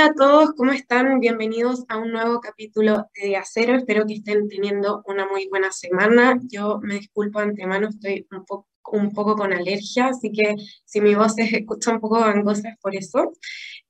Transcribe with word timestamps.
Hola 0.00 0.12
a 0.12 0.14
todos, 0.14 0.54
¿cómo 0.56 0.72
están? 0.72 1.20
Bienvenidos 1.20 1.84
a 1.90 1.98
un 1.98 2.10
nuevo 2.10 2.40
capítulo 2.40 3.10
de 3.14 3.26
Día 3.26 3.42
Cero. 3.44 3.74
Espero 3.76 4.06
que 4.06 4.14
estén 4.14 4.48
teniendo 4.48 5.02
una 5.04 5.28
muy 5.28 5.46
buena 5.48 5.70
semana. 5.72 6.40
Yo 6.48 6.80
me 6.82 6.94
disculpo 6.94 7.38
antemano, 7.38 7.88
estoy 7.90 8.26
un 8.30 8.46
poco, 8.46 8.66
un 8.92 9.12
poco 9.12 9.36
con 9.36 9.52
alergia, 9.52 10.06
así 10.06 10.32
que 10.32 10.54
si 10.86 11.02
mi 11.02 11.14
voz 11.14 11.34
se 11.34 11.42
escucha 11.54 11.92
un 11.92 12.00
poco 12.00 12.18
gangosa 12.18 12.70
es 12.70 12.78
por 12.78 12.96
eso. 12.96 13.32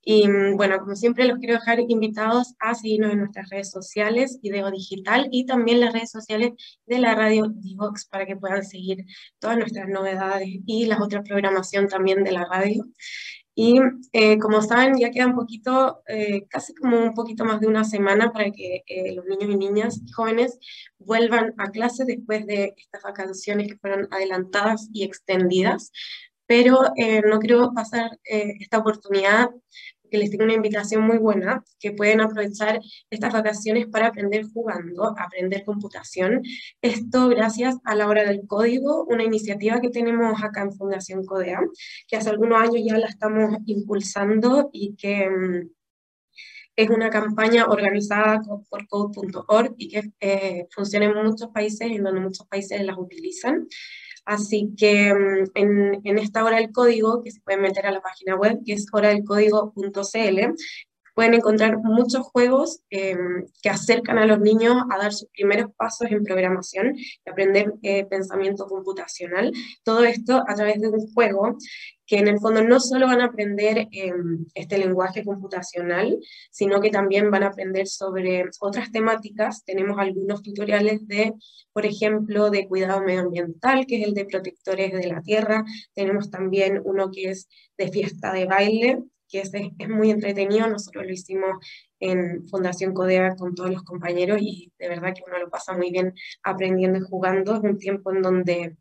Y 0.02 0.26
mm, 0.26 0.56
bueno, 0.56 0.80
como 0.80 0.96
siempre 0.96 1.26
los 1.26 1.38
quiero 1.38 1.54
dejar 1.54 1.78
invitados 1.78 2.54
a 2.58 2.74
seguirnos 2.74 3.12
en 3.12 3.20
nuestras 3.20 3.48
redes 3.48 3.70
sociales, 3.70 4.40
Ideo 4.42 4.72
Digital, 4.72 5.28
y 5.30 5.46
también 5.46 5.78
las 5.78 5.92
redes 5.92 6.10
sociales 6.10 6.50
de 6.86 6.98
la 6.98 7.14
radio 7.14 7.46
Divox 7.54 8.06
para 8.06 8.26
que 8.26 8.34
puedan 8.36 8.64
seguir 8.64 9.04
todas 9.38 9.58
nuestras 9.58 9.88
novedades 9.88 10.48
y 10.66 10.86
la 10.86 11.00
otra 11.00 11.22
programación 11.22 11.86
también 11.86 12.24
de 12.24 12.32
la 12.32 12.46
radio. 12.46 12.84
Y 13.62 13.78
eh, 14.14 14.38
como 14.38 14.62
saben, 14.62 14.98
ya 14.98 15.10
queda 15.10 15.26
un 15.26 15.34
poquito, 15.34 16.02
eh, 16.08 16.46
casi 16.48 16.74
como 16.74 16.96
un 16.98 17.12
poquito 17.12 17.44
más 17.44 17.60
de 17.60 17.66
una 17.66 17.84
semana 17.84 18.32
para 18.32 18.50
que 18.50 18.82
eh, 18.86 19.14
los 19.14 19.26
niños 19.26 19.50
y 19.50 19.56
niñas 19.58 20.00
y 20.02 20.10
jóvenes 20.12 20.58
vuelvan 20.96 21.52
a 21.58 21.70
clase 21.70 22.06
después 22.06 22.46
de 22.46 22.72
estas 22.78 23.02
vacaciones 23.02 23.68
que 23.68 23.76
fueron 23.76 24.08
adelantadas 24.12 24.88
y 24.94 25.04
extendidas. 25.04 25.92
Pero 26.46 26.78
no 27.26 27.38
quiero 27.38 27.72
pasar 27.74 28.18
esta 28.24 28.78
oportunidad 28.78 29.50
que 30.10 30.18
les 30.18 30.30
tengo 30.30 30.44
una 30.44 30.54
invitación 30.54 31.02
muy 31.02 31.18
buena, 31.18 31.64
que 31.78 31.92
pueden 31.92 32.20
aprovechar 32.20 32.80
estas 33.10 33.32
vacaciones 33.32 33.86
para 33.86 34.08
aprender 34.08 34.44
jugando, 34.52 35.14
aprender 35.18 35.64
computación. 35.64 36.42
Esto 36.82 37.28
gracias 37.28 37.76
a 37.84 37.94
la 37.94 38.06
hora 38.08 38.24
del 38.24 38.46
código, 38.46 39.04
una 39.04 39.24
iniciativa 39.24 39.80
que 39.80 39.90
tenemos 39.90 40.42
acá 40.42 40.62
en 40.62 40.72
Fundación 40.72 41.24
Codea, 41.24 41.60
que 42.08 42.16
hace 42.16 42.30
algunos 42.30 42.60
años 42.60 42.82
ya 42.84 42.98
la 42.98 43.06
estamos 43.06 43.56
impulsando 43.66 44.70
y 44.72 44.96
que 44.96 45.28
mm, 45.28 45.70
es 46.76 46.88
una 46.90 47.10
campaña 47.10 47.66
organizada 47.66 48.40
por 48.68 48.88
code.org 48.88 49.74
y 49.76 49.88
que 49.88 50.12
eh, 50.20 50.66
funciona 50.70 51.06
en 51.06 51.26
muchos 51.26 51.48
países, 51.48 51.90
en 51.90 52.02
donde 52.02 52.20
muchos 52.20 52.46
países 52.46 52.82
las 52.84 52.96
utilizan. 52.96 53.68
Así 54.30 54.72
que 54.76 55.12
mm, 55.12 55.50
en, 55.54 56.18
esta 56.18 56.44
hora 56.44 56.58
del 56.58 56.70
código, 56.70 57.20
que 57.20 57.32
se 57.32 57.40
pueden 57.40 57.62
meter 57.62 57.84
a 57.86 57.90
la 57.90 58.00
página 58.00 58.36
web, 58.36 58.60
que 58.64 58.74
es 58.74 58.86
horadelcódigo.cl, 58.92 60.54
pueden 61.14 61.34
encontrar 61.34 61.78
muchos 61.78 62.26
juegos 62.26 62.80
em, 62.90 63.46
que 63.62 63.70
acercan 63.70 64.18
a 64.18 64.26
los 64.26 64.40
niños 64.40 64.76
a 64.90 64.98
dar 64.98 65.12
sus 65.12 65.28
primeros 65.30 65.72
pasos 65.76 66.10
en 66.10 66.24
programación 66.24 66.96
y 66.96 67.30
aprender 67.30 67.74
eh, 67.82 68.04
pensamiento 68.06 68.66
computacional. 68.66 69.52
Todo 69.82 70.04
esto 70.04 70.42
a 70.46 70.54
través 70.54 70.80
de 70.80 70.88
un 70.88 71.12
juego 71.12 71.56
que 72.10 72.18
en 72.18 72.26
el 72.26 72.40
fondo 72.40 72.64
no 72.64 72.80
solo 72.80 73.06
van 73.06 73.20
a 73.20 73.26
aprender 73.26 73.86
em, 73.92 74.44
este 74.54 74.78
lenguaje 74.78 75.24
computacional, 75.24 76.18
sino 76.50 76.80
que 76.80 76.90
también 76.90 77.30
van 77.30 77.44
a 77.44 77.48
aprender 77.50 77.86
sobre 77.86 78.46
otras 78.58 78.90
temáticas. 78.90 79.64
Tenemos 79.64 79.96
algunos 79.96 80.42
tutoriales 80.42 81.06
de, 81.06 81.34
por 81.72 81.86
ejemplo, 81.86 82.50
de 82.50 82.66
cuidado 82.66 83.00
medioambiental, 83.02 83.86
que 83.86 84.00
es 84.00 84.08
el 84.08 84.14
de 84.14 84.24
protectores 84.24 84.92
de 84.92 85.06
la 85.06 85.22
tierra. 85.22 85.64
Tenemos 85.94 86.32
también 86.32 86.80
uno 86.84 87.12
que 87.12 87.30
es 87.30 87.48
de 87.78 87.92
fiesta 87.92 88.32
de 88.32 88.46
baile, 88.46 89.04
que 89.30 89.40
es, 89.40 89.50
es, 89.54 89.88
muy 89.88 90.10
entretenido. 90.10 90.66
Nosotros 90.68 91.04
lo 91.04 91.12
hicimos 91.12 91.64
en 91.98 92.46
Fundación 92.48 92.92
Codea 92.94 93.36
con 93.36 93.54
todos 93.54 93.70
los 93.70 93.82
compañeros 93.82 94.38
y 94.40 94.72
de 94.78 94.88
verdad 94.88 95.14
que 95.14 95.22
uno 95.26 95.38
lo 95.38 95.50
pasa 95.50 95.72
muy 95.72 95.90
bien 95.90 96.14
aprendiendo 96.42 96.98
y 96.98 97.02
jugando. 97.02 97.56
Es 97.56 97.62
un 97.62 97.78
tiempo 97.78 98.12
en 98.12 98.22
donde 98.22 98.76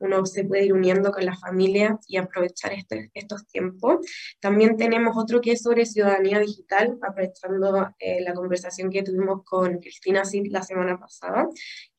uno 0.00 0.24
se 0.26 0.44
puede 0.44 0.64
ir 0.64 0.72
uniendo 0.72 1.12
con 1.12 1.24
la 1.24 1.36
familia 1.36 1.98
y 2.08 2.16
aprovechar 2.16 2.72
este, 2.72 3.10
estos 3.14 3.46
tiempos. 3.46 3.98
También 4.40 4.76
tenemos 4.76 5.16
otro 5.16 5.40
que 5.40 5.52
es 5.52 5.62
sobre 5.62 5.86
ciudadanía 5.86 6.38
digital, 6.40 6.98
aprovechando 7.02 7.90
eh, 7.98 8.22
la 8.22 8.32
conversación 8.32 8.90
que 8.90 9.02
tuvimos 9.02 9.44
con 9.44 9.78
Cristina 9.78 10.24
Cid 10.24 10.46
la 10.50 10.62
semana 10.62 10.98
pasada, 10.98 11.46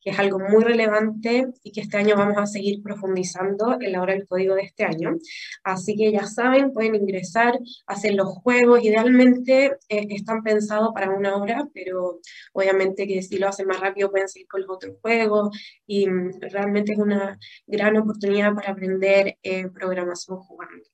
que 0.02 0.10
es 0.10 0.18
algo 0.18 0.38
muy 0.40 0.64
relevante 0.64 1.46
y 1.62 1.70
que 1.70 1.80
este 1.80 1.96
año 1.96 2.16
vamos 2.16 2.36
a 2.38 2.46
seguir 2.46 2.82
profundizando 2.82 3.76
en 3.80 3.92
la 3.92 4.02
hora 4.02 4.14
del 4.14 4.26
código 4.26 4.54
de 4.56 4.62
este 4.62 4.84
año. 4.84 5.16
Así 5.62 5.96
que 5.96 6.10
ya 6.10 6.26
saben, 6.26 6.72
pueden 6.72 6.96
ingresar, 6.96 7.58
hacer 7.86 8.14
los 8.14 8.28
juegos, 8.28 8.82
idealmente 8.82 9.76
eh, 9.88 10.06
están 10.10 10.42
pensados 10.42 10.90
para 10.92 11.10
una 11.10 11.36
hora, 11.36 11.68
pero 11.72 12.20
obviamente 12.52 13.06
que 13.06 13.22
si 13.22 13.38
lo 13.38 13.48
hacen 13.48 13.68
más 13.68 13.80
rápido 13.80 14.10
pueden 14.10 14.28
seguir 14.28 14.48
con 14.48 14.62
los 14.62 14.70
otros 14.70 14.96
juegos 15.00 15.56
y 15.86 16.08
mm, 16.08 16.40
realmente 16.40 16.92
es 16.92 16.98
una 16.98 17.38
gran 17.66 17.96
oportunidad 17.96 18.54
para 18.54 18.72
aprender 18.72 19.38
eh, 19.42 19.68
programación 19.68 20.38
jugando. 20.38 20.84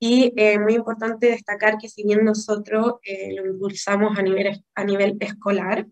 Y 0.00 0.32
eh, 0.36 0.58
muy 0.58 0.74
importante 0.74 1.28
destacar 1.28 1.78
que 1.78 1.88
si 1.88 2.02
bien 2.02 2.24
nosotros 2.24 2.94
lo 3.36 3.46
impulsamos 3.46 4.18
a 4.18 4.22
nivel, 4.22 4.64
a 4.74 4.84
nivel 4.84 5.16
escolar, 5.20 5.86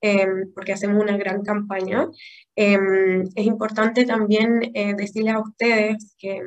Em, 0.00 0.52
porque 0.54 0.72
hacemos 0.72 1.02
una 1.02 1.16
gran 1.16 1.42
campaña. 1.42 2.08
Em, 2.54 3.22
es 3.34 3.46
importante 3.46 4.04
también 4.04 4.70
eh, 4.74 4.94
decirles 4.94 5.34
a 5.34 5.40
ustedes 5.40 6.14
que 6.18 6.42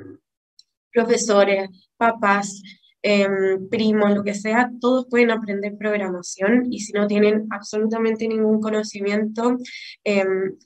profesores, 0.94 1.70
papás, 1.98 2.62
em, 3.02 3.70
primos, 3.70 4.12
lo 4.14 4.24
que 4.24 4.34
sea, 4.34 4.70
todos 4.82 5.08
pueden 5.10 5.32
aprender 5.32 5.78
programación 5.78 6.72
y 6.72 6.80
si 6.82 6.92
no 6.94 7.08
tienen 7.08 7.48
absolutamente 7.50 8.28
ningún 8.28 8.60
conocimiento, 8.62 9.58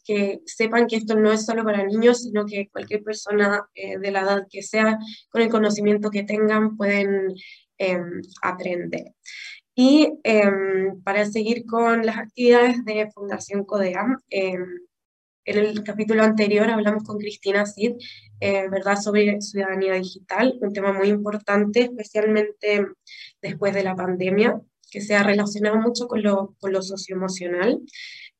que 0.06 0.40
sepan 0.46 0.88
que 0.88 0.98
esto 0.98 1.16
no 1.16 1.32
es 1.32 1.46
solo 1.46 1.64
para 1.64 1.84
niños, 1.86 2.24
sino 2.24 2.46
que 2.46 2.70
cualquier 2.72 3.04
persona 3.04 3.66
eh, 3.76 3.98
de 4.00 4.12
la 4.12 4.22
edad 4.22 4.48
que 4.50 4.64
sea, 4.64 4.98
con 5.30 5.42
el 5.42 5.50
conocimiento 5.50 6.10
que 6.10 6.24
tengan, 6.24 6.78
pueden 6.78 7.36
aprender. 8.42 9.14
Y 9.76 10.20
em, 10.24 11.02
para 11.04 11.26
seguir 11.26 11.66
con 11.66 12.06
las 12.06 12.18
actividades 12.18 12.86
de 12.86 13.10
Fundación 13.12 13.66
CODEA, 13.66 14.20
em, 14.30 14.66
en 15.46 15.58
el 15.58 15.84
capítulo 15.84 16.24
anterior 16.24 16.70
hablamos 16.70 17.04
con 17.04 17.18
Cristina 17.18 17.66
Cid, 17.66 17.94
eh, 18.40 18.70
¿verdad?, 18.70 18.98
sobre 18.98 19.42
ciudadanía 19.42 19.94
digital, 19.96 20.58
un 20.62 20.74
tema 20.74 20.94
muy 20.94 21.10
importante, 21.10 21.82
especialmente 21.86 22.86
después 23.42 23.74
de 23.74 23.84
la 23.84 23.96
pandemia, 23.96 24.62
que 24.92 25.02
se 25.02 25.16
ha 25.16 25.24
relacionado 25.24 25.78
mucho 25.78 26.08
con 26.08 26.22
lo, 26.24 26.56
con 26.60 26.72
lo 26.72 26.82
socioemocional. 26.82 27.82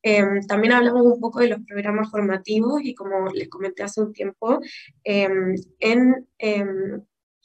Em, 0.04 0.42
también 0.48 0.74
hablamos 0.74 1.02
un 1.04 1.20
poco 1.20 1.40
de 1.40 1.48
los 1.50 1.62
programas 1.68 2.12
formativos 2.12 2.82
y 2.84 2.94
como 2.94 3.32
les 3.34 3.50
comenté 3.50 3.84
hace 3.84 4.02
un 4.02 4.14
tiempo, 4.14 4.60
en 5.04 5.68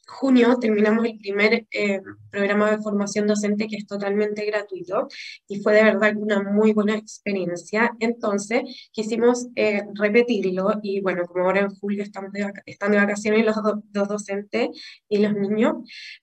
junio 0.08 0.56
terminamos 0.58 1.04
el 1.04 1.18
primer 1.18 1.66
eh, 1.70 2.00
programa 2.30 2.70
de 2.70 2.78
formación 2.78 3.26
docente 3.26 3.68
que 3.68 3.76
es 3.76 3.86
totalmente 3.86 4.44
gratuito 4.46 5.06
y 5.46 5.60
fue 5.60 5.74
de 5.74 5.84
verdad 5.84 6.16
una 6.16 6.42
muy 6.42 6.72
buena 6.72 6.96
experiencia. 6.96 7.92
Entonces 8.00 8.88
quisimos 8.90 9.48
eh, 9.54 9.82
repetirlo 9.94 10.80
y 10.82 11.00
bueno, 11.00 11.24
como 11.26 11.44
ahora 11.44 11.60
en 11.60 11.70
julio 11.70 12.02
están 12.02 12.32
de, 12.32 12.50
están 12.66 12.92
de 12.92 12.98
vacaciones 12.98 13.44
los, 13.44 13.56
dos 13.92 14.08
docentes 14.08 14.68
y 15.08 15.18
los 15.18 15.34
niños, 15.34 15.76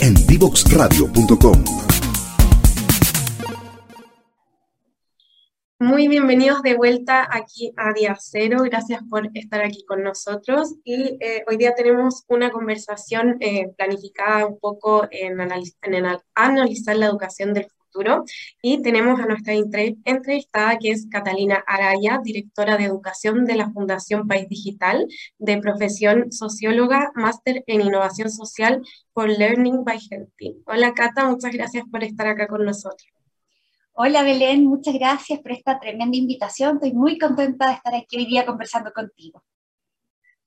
En 0.00 0.15
divoxradio.com. 0.26 1.62
Muy 5.79 6.09
bienvenidos 6.09 6.62
de 6.62 6.75
vuelta 6.75 7.29
aquí 7.31 7.75
a 7.76 7.93
Día 7.93 8.17
Cero. 8.19 8.62
Gracias 8.65 9.03
por 9.11 9.29
estar 9.35 9.62
aquí 9.62 9.85
con 9.85 10.03
nosotros. 10.03 10.76
Y 10.85 11.19
eh, 11.20 11.44
hoy 11.47 11.59
día 11.59 11.75
tenemos 11.75 12.25
una 12.29 12.50
conversación 12.50 13.37
eh, 13.41 13.69
planificada 13.76 14.47
un 14.47 14.59
poco 14.59 15.06
en, 15.11 15.38
en 15.38 16.19
analizar 16.35 16.97
la 16.97 17.06
educación 17.06 17.53
del 17.53 17.69
Y 18.62 18.83
tenemos 18.83 19.21
a 19.21 19.27
nuestra 19.27 19.55
entrevistada, 19.55 20.79
que 20.79 20.91
es 20.91 21.06
Catalina 21.11 21.62
Araya, 21.67 22.21
directora 22.23 22.77
de 22.77 22.85
educación 22.85 23.45
de 23.45 23.56
la 23.56 23.71
Fundación 23.71 24.27
País 24.27 24.49
Digital, 24.49 25.06
de 25.39 25.59
profesión 25.59 26.33
socióloga, 26.33 27.12
máster 27.15 27.65
en 27.67 27.81
innovación 27.81 28.31
social 28.31 28.83
por 29.12 29.29
Learning 29.29 29.85
by 29.85 29.99
Helping. 30.11 30.62
Hola 30.67 30.95
Cata, 30.95 31.29
muchas 31.29 31.53
gracias 31.53 31.85
por 31.91 32.05
estar 32.05 32.27
acá 32.27 32.47
con 32.47 32.65
nosotros. 32.65 33.09
Hola 33.93 34.23
Belén, 34.23 34.65
muchas 34.65 34.95
gracias 34.95 35.41
por 35.41 35.50
esta 35.50 35.81
tremenda 35.81 36.17
invitación. 36.17 36.77
Estoy 36.77 36.93
muy 36.93 37.19
contenta 37.19 37.67
de 37.67 37.75
estar 37.75 37.95
aquí 37.95 38.17
hoy 38.17 38.27
día 38.27 38.47
conversando 38.47 38.93
contigo. 38.93 39.43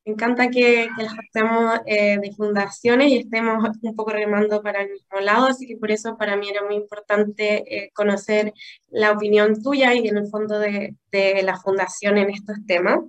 Me 0.04 0.14
encanta 0.14 0.50
que, 0.50 0.90
que 0.98 1.04
las 1.04 1.14
estemos 1.20 1.80
eh, 1.86 2.18
de 2.20 2.32
fundaciones 2.34 3.10
y 3.12 3.18
estemos 3.20 3.64
un 3.84 3.96
poco 3.96 4.12
remando 4.12 4.64
para 4.64 4.82
el 4.82 4.92
mismo 4.92 5.20
lado, 5.20 5.46
así 5.46 5.68
que 5.68 5.78
por 5.78 5.92
eso 5.92 6.18
para 6.18 6.36
mí 6.36 6.50
era 6.50 6.64
muy 6.66 6.76
importante 6.76 7.64
eh, 7.68 7.92
conocer 7.94 8.52
la 8.90 9.12
opinión 9.12 9.62
tuya 9.62 9.94
y 9.94 10.08
en 10.08 10.18
el 10.18 10.28
fondo 10.28 10.58
de, 10.58 10.96
de 11.12 11.44
la 11.44 11.58
fundación 11.58 12.18
en 12.18 12.32
estos 12.32 12.58
temas. 12.66 13.00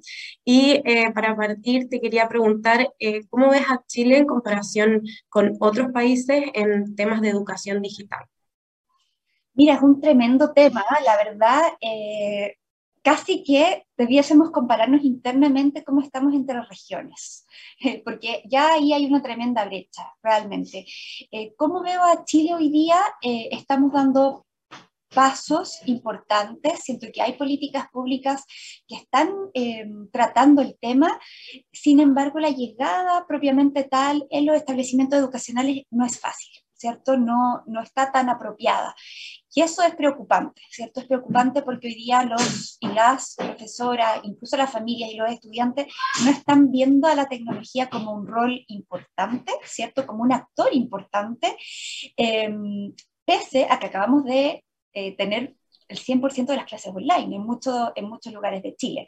Y 0.45 0.83
eh, 0.85 1.11
para 1.15 1.35
partir 1.35 1.89
te 1.89 2.01
quería 2.01 2.29
preguntar, 2.29 2.93
¿cómo 3.31 3.51
ves 3.51 3.65
a 3.71 3.83
Chile 3.87 4.19
en 4.19 4.27
comparación 4.27 5.03
con 5.31 5.57
otros 5.61 5.93
países 5.93 6.45
en 6.53 6.95
temas 6.95 7.23
de 7.23 7.31
educación 7.31 7.81
digital? 7.81 8.27
Mira, 9.55 9.75
es 9.75 9.83
un 9.83 10.01
tremendo 10.01 10.53
tema, 10.53 10.85
la 11.05 11.17
verdad. 11.17 11.61
Eh, 11.81 12.57
casi 13.03 13.43
que 13.43 13.87
debiésemos 13.97 14.51
compararnos 14.51 15.05
internamente 15.05 15.85
cómo 15.85 16.01
estamos 16.01 16.35
entre 16.35 16.63
regiones, 16.63 17.47
porque 18.05 18.43
ya 18.49 18.75
ahí 18.75 18.93
hay 18.93 19.07
una 19.07 19.23
tremenda 19.23 19.65
brecha, 19.65 20.15
realmente. 20.23 20.87
Eh, 21.31 21.55
¿Cómo 21.57 21.83
veo 21.83 22.03
a 22.03 22.25
Chile 22.25 22.55
hoy 22.55 22.71
día? 22.71 22.97
Eh, 23.21 23.49
estamos 23.53 23.93
dando 23.93 24.47
pasos 25.15 25.81
importantes, 25.87 26.81
siento 26.81 27.07
que 27.13 27.21
hay 27.21 27.35
políticas 27.35 27.87
públicas 27.93 28.45
que 28.89 28.95
están 28.95 29.31
tratando 30.11 30.63
el 30.63 30.79
tema, 30.81 31.21
sin 31.71 32.01
embargo 32.01 32.41
la 32.41 32.49
llegada 32.49 33.27
propiamente 33.27 33.85
tal 33.85 34.27
en 34.31 34.47
los 34.47 34.57
establecimientos 34.57 35.19
educacionales 35.19 35.83
no 35.91 36.07
es 36.07 36.19
fácil. 36.19 36.62
¿Cierto? 36.83 37.17
No, 37.17 37.63
no 37.67 37.81
está 37.81 38.11
tan 38.11 38.29
apropiada. 38.29 38.95
Y 39.55 39.61
eso 39.61 39.83
es 39.83 39.95
preocupante, 39.95 40.63
¿cierto? 40.69 41.01
Es 41.01 41.07
preocupante 41.07 41.63
porque 41.63 41.89
hoy 41.89 41.95
día 41.95 42.25
los 42.25 42.77
y 42.81 42.89
las 42.89 43.37
profesoras, 43.37 44.21
incluso 44.25 44.57
las 44.57 44.71
familias 44.71 45.11
y 45.13 45.17
los 45.17 45.31
estudiantes, 45.31 45.87
no 46.25 46.31
están 46.31 46.73
viendo 46.73 47.07
a 47.07 47.15
la 47.15 47.29
tecnología 47.29 47.89
como 47.89 48.13
un 48.13 48.27
rol 48.27 48.65
importante, 48.67 49.53
¿cierto? 49.65 50.07
Como 50.07 50.25
un 50.25 50.33
actor 50.33 50.69
importante, 50.73 51.57
em, 52.17 52.93
pese 53.25 53.69
a 53.71 53.79
que 53.79 53.87
acabamos 53.87 54.25
de 54.25 54.65
eh, 54.95 55.17
tener 55.17 55.55
el 55.89 55.99
100% 55.99 56.53
de 56.53 56.57
las 56.59 56.67
clases 56.67 56.93
online 56.93 57.37
en, 57.37 57.43
mucho, 57.43 57.93
en 57.95 58.09
muchos 58.09 58.33
lugares 58.33 58.63
de 58.63 58.75
Chile. 58.75 59.07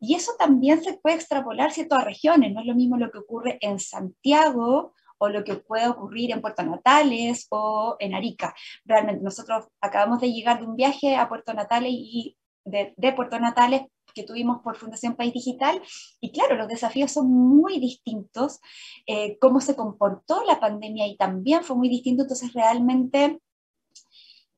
Y 0.00 0.14
eso 0.14 0.32
también 0.38 0.82
se 0.82 0.94
puede 0.94 1.16
extrapolar 1.16 1.70
a 1.90 2.04
regiones, 2.04 2.52
no 2.52 2.60
es 2.60 2.66
lo 2.66 2.74
mismo 2.74 2.96
lo 2.96 3.10
que 3.10 3.18
ocurre 3.18 3.58
en 3.60 3.78
Santiago 3.78 4.94
o 5.18 5.28
lo 5.28 5.44
que 5.44 5.54
puede 5.54 5.88
ocurrir 5.88 6.32
en 6.32 6.40
Puerto 6.40 6.62
Natales 6.62 7.46
o 7.50 7.96
en 7.98 8.14
Arica. 8.14 8.54
Realmente 8.84 9.22
nosotros 9.22 9.66
acabamos 9.80 10.20
de 10.20 10.32
llegar 10.32 10.60
de 10.60 10.66
un 10.66 10.76
viaje 10.76 11.16
a 11.16 11.28
Puerto 11.28 11.54
Natales 11.54 11.92
y 11.92 12.36
de, 12.64 13.12
Puerto 13.14 13.38
Natales 13.38 13.82
que 14.14 14.22
tuvimos 14.22 14.60
por 14.62 14.76
Fundación 14.76 15.16
País 15.16 15.32
Digital. 15.32 15.82
Y 16.20 16.32
claro, 16.32 16.56
los 16.56 16.68
desafíos 16.68 17.10
son 17.10 17.30
muy 17.30 17.80
distintos. 17.80 18.60
Eh, 19.06 19.38
cómo 19.38 19.60
se 19.60 19.76
comportó 19.76 20.44
la 20.44 20.60
pandemia 20.60 21.06
y 21.06 21.16
también 21.16 21.64
fue 21.64 21.76
muy 21.76 21.88
distinto. 21.88 22.22
Entonces, 22.22 22.52
realmente 22.52 23.40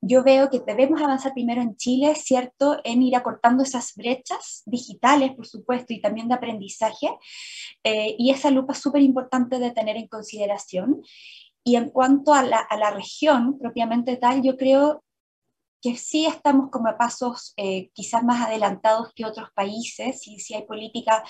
yo 0.07 0.23
veo 0.23 0.51
que 0.51 0.61
debemos 0.61 1.03
avanzar 1.03 1.33
primero 1.33 1.61
en 1.63 1.77
Chile, 1.77 2.15
¿cierto? 2.15 2.79
En 2.85 3.03
ir 3.03 3.17
acortando 3.17 3.63
esas 3.63 3.95
brechas 3.95 4.63
digitales, 4.67 5.35
por 5.35 5.47
supuesto, 5.47 5.93
y 5.93 6.01
también 6.01 6.29
de 6.29 6.35
aprendizaje. 6.35 7.09
Eh, 7.85 8.15
y 8.19 8.31
esa 8.31 8.51
lupa 8.51 8.73
es 8.73 8.79
súper 8.79 9.03
importante 9.03 9.59
de 9.59 9.73
tener 9.73 9.97
en 9.97 10.09
consideración. 10.09 11.03
Y 11.65 11.77
en 11.77 11.91
cuanto 11.91 12.33
a 12.33 12.43
la, 12.43 12.59
a 12.59 12.77
la, 12.77 12.91
región 12.93 13.59
propiamente 13.59 14.17
tal, 14.17 14.43
yo 14.43 14.57
creo 14.57 15.03
que 15.83 15.97
sí 15.97 16.27
estamos 16.27 16.71
como 16.71 16.89
a 16.89 16.97
pasos 16.97 17.53
eh, 17.57 17.91
quizás 17.93 18.23
más 18.25 18.47
adelantados 18.47 19.13
que 19.15 19.25
otros 19.25 19.51
países, 19.55 20.27
y 20.27 20.39
sí 20.41 20.55
hay 20.55 20.65
políticas 20.65 21.23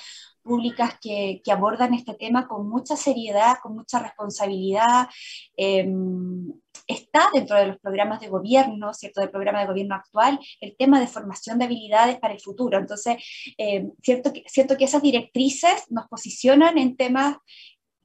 públicas 0.43 0.95
que, 1.01 1.41
que, 1.45 1.53
abordan 1.53 1.95
este 1.95 2.15
tema 2.15 2.47
con 2.47 2.69
mucha 2.69 2.97
seriedad, 2.97 3.57
con 3.63 3.75
mucha 3.77 3.99
responsabilidad. 3.99 5.09
Em, 5.57 6.53
está 6.87 7.29
dentro 7.33 7.57
de 7.57 7.67
los 7.67 7.79
programas 7.79 8.21
de 8.21 8.29
gobierno, 8.29 8.93
¿cierto? 8.95 9.21
Del 9.21 9.31
programa 9.31 9.61
de 9.61 9.67
gobierno 9.67 9.95
actual, 9.95 10.39
el 10.61 10.77
tema 10.77 11.01
de 11.01 11.07
formación 11.07 11.59
de 11.59 11.67
habilidades 11.67 12.19
para 12.19 12.35
el 12.35 12.41
futuro. 12.41 12.79
Entonces, 12.79 13.17
em, 13.59 13.93
cierto, 14.03 14.33
que, 14.33 14.85
esas 14.85 15.03
directrices 15.03 15.85
nos 15.91 16.07
posicionan 16.09 16.79
en 16.79 16.97
temas 16.97 17.37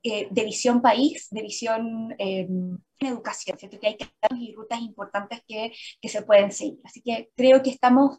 eh, 0.04 0.28
de 0.32 0.44
visión 0.46 0.82
país, 0.82 1.28
de 1.30 1.42
visión 1.44 2.16
en 2.18 2.84
educación, 3.00 3.58
¿cierto? 3.60 3.80
Que 3.80 3.88
hay 3.88 3.98
caminos 3.98 4.50
y 4.50 4.56
rutas 4.56 4.82
importantes 4.82 5.42
que, 5.48 5.72
que, 6.02 6.10
se 6.10 6.24
pueden 6.24 6.52
seguir. 6.52 6.80
Así 6.84 7.02
que 7.04 7.30
creo 7.36 7.62
que 7.62 7.70
estamos 7.70 8.18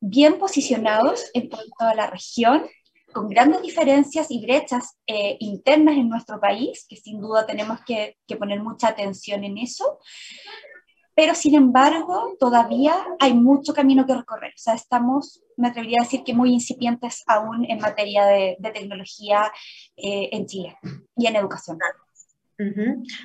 bien 0.00 0.38
posicionados 0.38 1.30
en 1.34 1.48
toda 1.48 1.94
la 1.94 2.08
región, 2.08 2.66
con 3.18 3.28
grandes 3.28 3.62
diferencias 3.62 4.30
y 4.30 4.40
brechas 4.40 4.96
eh, 5.04 5.36
internas 5.40 5.96
en 5.96 6.08
nuestro 6.08 6.38
país, 6.38 6.86
que 6.88 6.94
sin 6.94 7.20
duda 7.20 7.44
tenemos 7.44 7.80
que, 7.84 8.16
que, 8.28 8.36
poner 8.36 8.62
mucha 8.62 8.86
atención 8.86 9.42
en 9.42 9.58
eso, 9.58 9.98
pero 11.16 11.34
sin 11.34 11.56
embargo 11.56 12.36
todavía 12.38 12.94
hay 13.18 13.34
mucho 13.34 13.74
camino 13.74 14.06
que 14.06 14.14
recorrer. 14.14 14.52
O 14.54 14.58
sea, 14.58 14.74
estamos, 14.74 15.42
me 15.56 15.66
atrevería 15.66 15.98
a 16.00 16.04
decir 16.04 16.22
que 16.22 16.32
muy 16.32 16.52
incipientes 16.52 17.24
aún 17.26 17.64
en 17.68 17.80
materia 17.80 18.24
de, 18.24 18.56
de 18.60 18.70
tecnología 18.70 19.50
eh, 19.96 20.28
en 20.30 20.46
Chile 20.46 20.76
y 21.16 21.26
en 21.26 21.34
educación. 21.34 21.78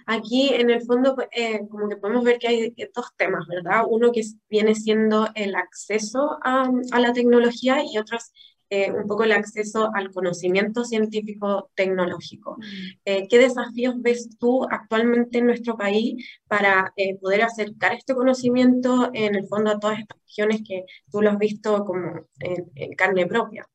Aquí 0.08 0.54
en 0.54 0.72
el 0.72 0.82
fondo, 0.82 1.16
eh, 1.32 1.68
como 1.70 1.88
que 1.88 1.98
podemos 1.98 2.24
ver 2.24 2.40
que 2.40 2.48
hay 2.48 2.76
dos 2.96 3.08
temas, 3.16 3.46
¿verdad? 3.48 3.84
Uno 3.88 4.12
que 4.12 4.24
viene 4.50 4.74
siendo 4.74 5.28
el 5.36 5.56
acceso 5.56 6.40
a, 6.44 6.68
a 6.92 7.00
la 7.00 7.14
tecnología 7.14 7.84
y 7.84 8.00
otro 8.00 8.18
es 8.18 8.32
eh, 8.74 8.92
un 8.92 9.08
poco 9.08 9.24
el 9.24 9.32
acceso 9.32 9.92
al 9.94 10.12
conocimiento 10.12 10.84
científico 10.84 11.70
tecnológico. 11.76 12.58
Eh, 13.06 13.28
¿Qué 13.28 13.38
desafíos 13.38 13.96
ves 13.98 14.30
tú 14.40 14.66
actualmente 14.70 15.38
en 15.38 15.48
nuestro 15.48 15.78
país 15.78 16.26
para 16.48 16.94
poder 17.22 17.44
acercar 17.44 17.94
este 17.94 18.16
conocimiento 18.16 19.12
en 19.14 19.36
el 19.36 19.48
fondo 19.48 19.72
a 19.72 19.80
todas 19.80 20.00
estas 20.00 20.18
regiones 20.26 20.62
que 20.68 20.86
tú 21.12 21.22
lo 21.22 21.30
has 21.30 21.38
visto 21.38 21.86
como 21.86 22.28
en 22.40 22.94
carne 22.96 23.28
propia? 23.28 23.68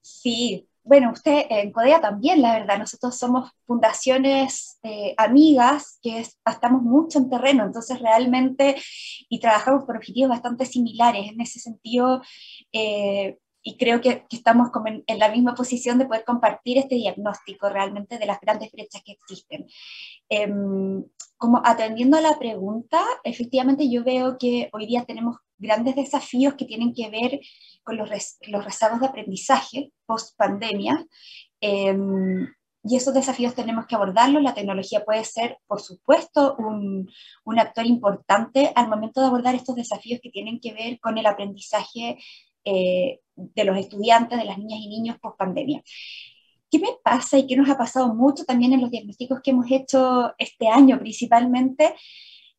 Sí, 0.00 0.68
bueno, 0.88 1.12
usted 1.12 1.44
en 1.50 1.70
CODEA 1.70 2.00
también, 2.00 2.40
la 2.40 2.54
verdad, 2.58 2.78
nosotros 2.78 3.14
somos 3.18 3.50
fundaciones 3.66 4.78
eh, 4.82 5.14
amigas 5.18 5.98
que 6.02 6.20
estamos 6.46 6.80
mucho 6.80 7.18
en 7.18 7.28
terreno, 7.28 7.66
entonces 7.66 8.00
realmente, 8.00 8.74
y 9.28 9.38
trabajamos 9.38 9.84
por 9.84 9.98
objetivos 9.98 10.30
bastante 10.30 10.64
similares 10.64 11.30
en 11.30 11.42
ese 11.42 11.60
sentido, 11.60 12.22
eh, 12.72 13.36
y 13.68 13.76
creo 13.76 14.00
que, 14.00 14.24
estamos 14.30 14.70
como 14.70 14.86
en, 14.88 15.18
la 15.18 15.28
misma 15.28 15.54
posición 15.54 15.98
de 15.98 16.06
poder 16.06 16.24
compartir 16.24 16.78
este 16.78 16.94
diagnóstico 16.94 17.68
realmente 17.68 18.16
de 18.16 18.24
las 18.24 18.40
grandes 18.40 18.72
brechas 18.72 19.02
que 19.04 19.12
existen. 19.12 19.66
Em, 20.30 21.04
como 21.36 21.60
atendiendo 21.62 22.16
a 22.16 22.22
la 22.22 22.38
pregunta, 22.38 23.02
efectivamente 23.24 23.90
yo 23.90 24.02
veo 24.04 24.38
que 24.38 24.70
hoy 24.72 24.86
día 24.86 25.04
tenemos 25.04 25.36
grandes 25.58 25.96
desafíos 25.96 26.54
que 26.54 26.64
tienen 26.64 26.94
que 26.94 27.10
ver 27.10 27.40
con 27.82 27.98
los, 27.98 28.08
los 28.46 28.64
rezagos 28.64 29.00
de 29.00 29.06
aprendizaje 29.08 29.92
post 30.06 30.34
pandemia. 30.38 31.04
Em, 31.60 32.48
y 32.84 32.96
esos 32.96 33.12
desafíos 33.12 33.54
tenemos 33.54 33.86
que 33.86 33.96
abordarlos. 33.96 34.42
La 34.42 34.54
tecnología 34.54 35.04
puede 35.04 35.24
ser, 35.24 35.58
por 35.66 35.82
supuesto, 35.82 36.56
un, 36.58 37.10
un, 37.44 37.58
actor 37.58 37.84
importante 37.84 38.72
al 38.74 38.88
momento 38.88 39.20
de 39.20 39.26
abordar 39.26 39.54
estos 39.54 39.74
desafíos 39.74 40.20
que 40.22 40.30
tienen 40.30 40.58
que 40.58 40.72
ver 40.72 40.98
con 41.00 41.18
el 41.18 41.26
aprendizaje 41.26 42.16
eh, 42.64 43.20
de 43.36 43.64
los 43.64 43.78
estudiantes, 43.78 44.38
de 44.38 44.44
las 44.44 44.58
niñas 44.58 44.80
y 44.80 44.88
niños 44.88 45.18
post 45.20 45.38
pandemia. 45.38 45.82
¿qué 46.70 46.78
me 46.78 46.88
pasa 47.02 47.38
y 47.38 47.46
qué 47.46 47.56
nos 47.56 47.70
ha 47.70 47.78
pasado 47.78 48.14
mucho 48.14 48.44
también 48.44 48.74
en 48.74 48.82
los 48.82 48.90
diagnósticos 48.90 49.40
que 49.42 49.52
hemos 49.52 49.70
hecho 49.70 50.34
este 50.38 50.68
año 50.68 50.98
principalmente? 50.98 51.94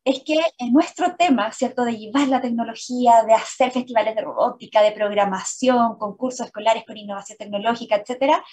es 0.06 0.24
que 0.24 0.40
en 0.58 0.74
nuestro 0.74 1.16
tema, 1.16 1.52
¿cierto? 1.52 1.84
De 1.84 1.98
llevar 1.98 2.28
la 2.30 2.42
tecnología, 2.42 3.24
de 3.28 3.34
hacer 3.34 3.72
festivales 3.72 4.16
de 4.16 4.22
robótica, 4.22 4.82
de 4.82 4.92
programación, 4.92 5.98
concursos 5.98 6.48
escolares 6.48 6.84
con 6.86 6.98
innovación 6.98 7.38
tecnológica, 7.38 7.98
etcétera, 7.98 8.44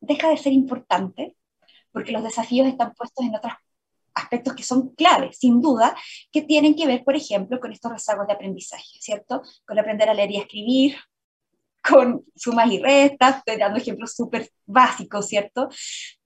deja 0.00 0.28
de 0.28 0.36
ser 0.36 0.52
importante 0.52 1.36
porque 1.92 2.12
los 2.12 2.22
desafíos 2.22 2.68
están 2.68 2.92
puestos 2.94 3.24
en 3.24 3.34
otros 3.34 3.54
aspectos 4.14 4.54
que 4.54 4.62
son 4.62 4.94
claves, 4.94 5.38
sin 5.38 5.60
duda, 5.60 5.96
que 6.32 6.42
tienen 6.42 6.74
que 6.74 6.86
ver, 6.86 7.04
por 7.04 7.16
ejemplo, 7.16 7.60
con 7.60 7.72
estos 7.72 7.92
rezagos 7.92 8.26
de 8.26 8.32
aprendizaje, 8.32 8.98
¿cierto? 9.00 9.42
Con 9.66 9.78
aprender 9.78 10.08
a 10.08 10.14
leer 10.14 10.30
y 10.30 10.36
escribir, 10.38 10.96
con 11.88 12.24
sumas 12.34 12.70
y 12.70 12.78
restas, 12.78 13.38
estoy 13.38 13.56
dando 13.56 13.78
ejemplos 13.78 14.14
súper 14.14 14.50
básicos, 14.66 15.28
¿cierto? 15.28 15.68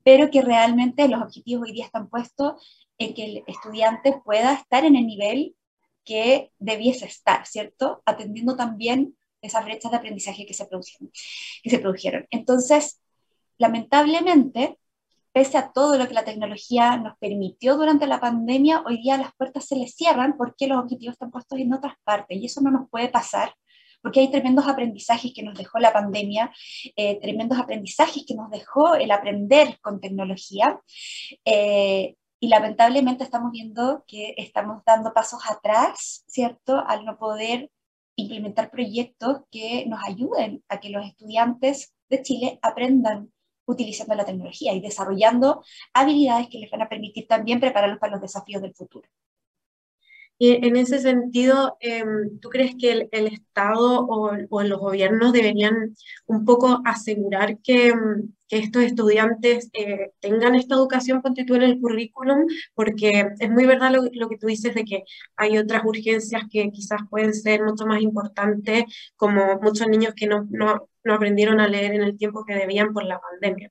Pero 0.03 0.31
que 0.31 0.43
realmente 0.43 1.09
los 1.09 1.23
objetivos 1.23 1.67
hoy 1.67 1.73
día 1.73 1.87
están 1.87 2.09
puestos 2.09 2.55
en 2.99 3.15
que 3.15 3.25
el 3.25 3.45
estudiante 3.47 4.21
pueda 4.25 4.55
estar 4.55 4.85
en 4.85 4.97
el 4.97 5.07
nivel 5.07 5.55
que 6.05 6.53
debiese 6.59 7.07
estar, 7.07 7.47
¿cierto? 7.47 8.03
Atendiendo 8.05 8.57
también 8.57 9.17
esas 9.41 9.65
brechas 9.65 9.91
de 9.91 9.99
aprendizaje 9.99 10.47
que 10.47 10.55
se. 10.55 10.67
Que 11.63 11.71
se 11.71 11.79
produjeron. 11.79 12.27
Entonces, 12.31 13.01
lamentablemente, 13.59 14.79
pese 15.35 15.59
a 15.59 15.73
todo 15.73 15.99
lo 15.99 16.07
que 16.07 16.15
la 16.15 16.25
tecnología 16.25 16.97
nos 16.97 17.19
permitió 17.19 17.77
durante 17.77 18.07
la 18.07 18.21
pandemia, 18.21 18.85
hoy 18.87 18.99
día 19.03 19.19
las 19.19 19.35
puertas 19.35 19.67
se 19.67 19.75
les 19.75 19.93
cierran 19.97 20.37
porque 20.37 20.69
los 20.69 20.79
objetivos 20.79 21.15
están 21.15 21.33
puestos 21.33 21.59
en 21.59 21.75
otras 21.75 21.95
partes 22.05 22.39
y 22.39 22.47
eso 22.47 22.61
no 22.61 22.71
nos 22.71 22.89
puede 22.89 23.09
pasar 23.09 23.53
porque 24.01 24.21
hay 24.21 24.31
tremendos 24.31 24.69
aprendizajes 24.69 25.33
que 25.35 25.43
nos 25.43 25.59
dejó 25.59 25.79
la 25.81 25.93
pandemia, 25.93 26.53
eh, 26.95 27.19
tremendos 27.21 27.59
aprendizajes 27.59 28.25
que 28.29 28.35
nos 28.35 28.51
dejó 28.51 28.95
el 28.95 29.11
aprender 29.11 29.79
con 29.81 29.99
tecnología. 29.99 30.79
Eh, 31.47 32.15
y 32.39 32.49
lamentablemente 32.49 33.25
estamos 33.25 33.51
viendo 33.51 34.05
que 34.07 34.35
estamos 34.37 34.83
dando 34.85 35.15
pasos 35.15 35.41
atrás, 35.49 36.23
¿cierto? 36.29 36.85
Al 36.87 37.07
no 37.07 37.17
poder 37.17 37.71
implementar 38.17 38.71
proyectos 38.71 39.39
que 39.51 39.87
nos 39.87 40.01
ayuden 40.07 40.63
a 40.69 40.81
que 40.81 40.91
los 40.91 41.07
estudiantes 41.07 41.95
de 42.11 42.21
Chile 42.21 42.59
aprendan 42.61 43.33
utilizando 43.67 44.15
la 44.15 44.25
tecnología 44.25 44.73
y 44.73 44.81
desarrollando 44.81 45.63
habilidades 45.93 46.49
que 46.49 46.59
les 46.59 46.71
van 46.71 46.83
a 46.83 46.89
permitir 46.89 47.27
también 47.27 47.61
prepararlos 47.61 47.99
para 47.99 48.13
los 48.13 48.23
desafíos 48.23 48.63
del 48.63 48.75
futuro. 48.75 49.09
Y 50.39 50.67
en 50.67 50.77
ese 50.77 50.99
sentido, 50.99 51.77
em, 51.81 52.39
¿tú 52.41 52.49
crees 52.51 52.75
que 52.79 53.09
el, 53.13 53.27
Estado 53.29 54.05
o, 54.07 54.33
los 54.65 54.81
gobiernos 54.81 55.33
deberían 55.33 55.95
un 56.27 56.45
poco 56.45 56.83
asegurar 56.85 57.59
que, 57.63 57.89
em, 57.89 58.33
estos 58.49 58.83
estudiantes 58.85 59.71
eh, 59.73 60.13
tengan 60.21 60.55
esta 60.55 60.75
educación 60.75 61.23
constituida 61.23 61.65
en 61.65 61.71
el 61.73 61.81
currículum? 61.81 62.47
Porque 62.75 63.29
es 63.39 63.51
muy 63.51 63.65
verdad 63.67 63.93
lo, 63.93 64.29
que 64.29 64.37
tú 64.39 64.47
dices 64.49 64.75
de 64.75 64.85
que 64.85 65.05
hay 65.37 65.59
otras 65.59 65.85
urgencias 65.85 66.43
que 66.51 66.71
quizás 66.71 67.01
pueden 67.11 67.35
ser 67.35 67.63
mucho 67.63 67.87
más 67.87 68.03
importantes, 68.03 68.85
como 69.17 69.61
muchos 69.63 69.89
niños 69.89 70.15
que 70.17 70.27
no, 70.27 70.47
no, 70.51 70.89
no 71.05 71.15
aprendieron 71.15 71.61
a 71.61 71.69
leer 71.69 71.95
en 71.95 72.03
el 72.03 72.19
tiempo 72.19 72.45
que 72.45 72.55
debían 72.55 72.93
por 72.93 73.05
la 73.05 73.21
pandemia. 73.21 73.71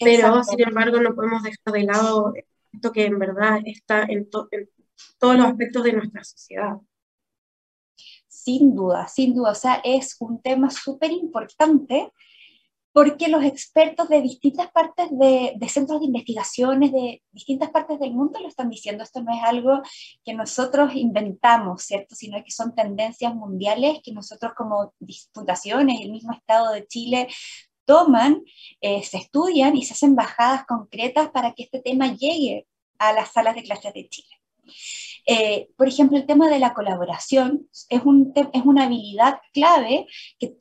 Pero, 0.00 0.42
sin 0.44 0.60
embargo, 0.62 1.00
no 1.00 1.14
podemos 1.14 1.42
dejar 1.42 1.72
de 1.72 1.82
lado 1.84 2.32
esto 2.72 2.92
que 2.92 3.06
en 3.06 3.18
verdad 3.18 3.60
está 3.64 4.02
en, 4.02 4.28
todos 4.30 4.48
los 5.36 5.46
aspectos 5.46 5.84
de 5.84 5.92
nuestra 5.92 6.24
sociedad. 6.24 6.76
Sin 8.26 8.74
duda, 8.74 9.08
sin 9.08 9.34
duda. 9.34 9.50
O 9.52 9.54
sea, 9.54 9.80
es 9.84 10.16
un 10.20 10.40
tema 10.40 10.70
súper 10.70 11.10
importante 11.12 12.12
porque 12.92 13.28
los 13.28 13.44
expertos 13.44 14.08
de 14.08 14.22
distintas 14.22 14.72
partes 14.72 15.06
de, 15.10 15.56
centros 15.68 16.00
de 16.00 16.06
investigaciones 16.06 16.90
de 16.90 17.22
distintas 17.30 17.70
partes 17.70 18.00
del 18.00 18.12
mundo 18.12 18.40
lo 18.40 18.48
están 18.48 18.70
diciendo. 18.70 19.04
Esto 19.04 19.22
no 19.22 19.32
es 19.32 19.40
algo 19.44 19.82
que 20.24 20.34
nosotros 20.34 20.94
inventamos, 20.94 21.82
¿cierto? 21.82 22.16
Sino 22.16 22.42
que 22.42 22.50
son 22.50 22.74
tendencias 22.74 23.34
mundiales 23.34 24.00
que 24.02 24.12
nosotros 24.12 24.52
como 24.56 24.94
fundaciones, 25.32 26.00
el 26.00 26.10
mismo 26.10 26.32
Estado 26.32 26.72
de 26.72 26.86
Chile, 26.88 27.28
toman, 27.88 28.44
eh, 28.82 29.02
se 29.02 29.16
estudian 29.16 29.74
y 29.74 29.82
se 29.82 29.94
hacen 29.94 30.14
bajadas 30.14 30.66
concretas 30.66 31.30
para 31.30 31.54
que 31.54 31.62
este 31.62 31.80
tema 31.80 32.14
llegue 32.14 32.66
a 32.98 33.14
las 33.14 33.32
salas 33.32 33.54
de 33.54 33.62
clases 33.62 33.94
de 33.94 34.08
Chile. 34.10 34.28
Eh, 35.26 35.68
por 35.74 35.88
ejemplo, 35.88 36.18
el 36.18 36.26
tema 36.26 36.50
de 36.50 36.58
la 36.58 36.74
colaboración 36.74 37.66
es, 37.88 38.02
un 38.04 38.32
es 38.34 38.62
una 38.64 38.84
habilidad 38.84 39.40
clave 39.54 40.06
que 40.38 40.58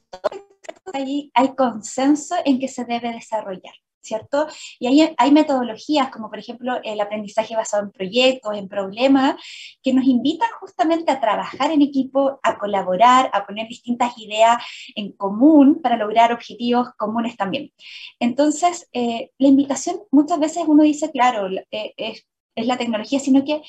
hay, 0.93 1.29
hay 1.33 1.55
consenso 1.55 2.35
en 2.45 2.59
que 2.59 2.69
se 2.69 2.85
debe 2.85 3.11
desarrollar. 3.11 3.75
¿Cierto? 4.07 4.47
Y 4.79 4.87
hay, 5.17 5.31
metodologías 5.31 6.09
como 6.09 6.29
por 6.29 6.39
ejemplo 6.39 6.79
el 6.83 6.99
aprendizaje 6.99 7.55
basado 7.55 7.83
en 7.83 7.91
proyectos, 7.91 8.57
en 8.57 8.67
problemas, 8.67 9.35
que 9.83 9.93
nos 9.93 10.05
invitan 10.05 10.49
justamente 10.59 11.11
a 11.11 11.19
trabajar 11.19 11.71
en 11.71 11.81
equipo, 11.81 12.39
a 12.43 12.57
colaborar, 12.57 13.29
a 13.33 13.45
poner 13.45 13.67
distintas 13.67 14.17
ideas 14.17 14.57
en 14.95 15.11
común 15.11 15.81
para 15.81 15.97
lograr 15.97 16.31
objetivos 16.31 16.89
comunes 16.97 17.35
también. 17.35 17.71
Entonces, 18.19 18.87
eh, 18.93 19.31
la 19.37 19.47
invitación 19.47 19.97
muchas 20.11 20.39
veces 20.39 20.63
uno 20.67 20.83
dice, 20.83 21.11
claro, 21.11 21.49
eh, 21.71 21.93
es, 21.97 22.25
es 22.55 22.67
la 22.67 22.77
tecnología, 22.77 23.19
sino 23.19 23.43
que 23.43 23.61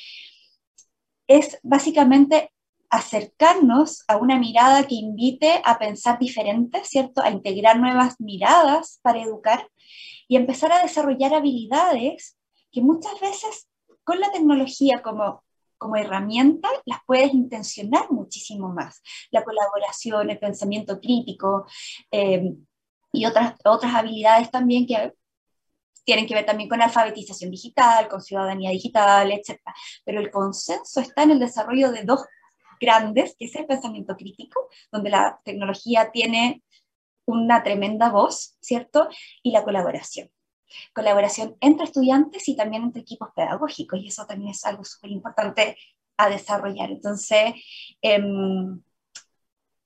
es 1.27 1.59
básicamente 1.63 2.51
acercarnos 2.91 4.05
a 4.09 4.17
una 4.17 4.39
mirada 4.39 4.87
que 4.87 4.95
invite 4.95 5.61
a 5.65 5.79
pensar 5.79 6.19
diferente, 6.19 6.83
¿cierto? 6.85 7.23
A 7.23 7.31
integrar 7.31 7.79
nuevas 7.79 8.21
miradas 8.21 8.99
para 9.03 9.23
educar 9.23 9.69
y 10.27 10.37
empezar 10.37 10.73
a 10.73 10.83
desarrollar 10.83 11.35
habilidades 11.35 12.39
que 12.71 12.81
muchas 12.81 13.19
veces 13.21 13.69
con 14.05 14.21
la 14.21 14.31
tecnología 14.31 15.03
como, 15.03 15.45
como 15.77 15.97
herramienta 15.97 16.69
las 16.87 17.01
puedes 17.07 17.35
intencionar 17.35 18.11
muchísimo 18.11 18.71
más. 18.71 19.03
La 19.31 19.45
colaboración, 19.45 20.31
el 20.31 20.39
pensamiento 20.39 21.01
crítico 21.01 21.67
eh, 22.11 22.55
y 23.13 23.27
otras, 23.27 23.55
otras 23.65 23.95
habilidades 23.95 24.51
también 24.51 24.87
que 24.87 25.13
tienen 26.05 26.27
que 26.27 26.35
ver 26.35 26.47
también 26.47 26.71
con 26.71 26.81
alfabetización 26.81 27.51
digital, 27.51 28.09
con 28.09 28.23
ciudadanía 28.23 28.71
digital, 28.71 29.31
etc. 29.31 29.61
Pero 30.07 30.21
el 30.21 30.31
consenso 30.31 31.01
está 31.01 31.25
en 31.25 31.33
el 31.33 31.39
desarrollo 31.39 31.93
de 31.93 32.05
dos 32.05 32.25
grandes, 32.81 33.35
que 33.39 33.47
es 33.47 33.55
el 33.57 33.67
pensamiento 33.67 34.17
crítico, 34.17 34.69
donde 34.91 35.11
la 35.11 35.41
tecnología 35.45 36.11
tiene 36.13 36.63
una 37.27 37.63
tremenda 37.63 38.11
voz, 38.11 38.57
¿cierto? 38.61 39.09
Y 39.43 39.51
la 39.51 39.63
colaboración. 39.63 40.31
Colaboración 40.95 41.57
entre 41.61 41.85
estudiantes 41.85 42.49
y 42.49 42.57
también 42.57 42.83
entre 42.83 43.03
equipos 43.03 43.29
pedagógicos, 43.35 44.01
y 44.01 44.09
eso 44.09 44.27
también 44.27 44.51
es 44.51 44.65
algo 44.65 44.85
súper 44.85 45.11
importante 45.11 45.77
a 46.17 46.29
desarrollar. 46.29 46.91
Entonces, 46.91 47.55
em, 48.03 48.83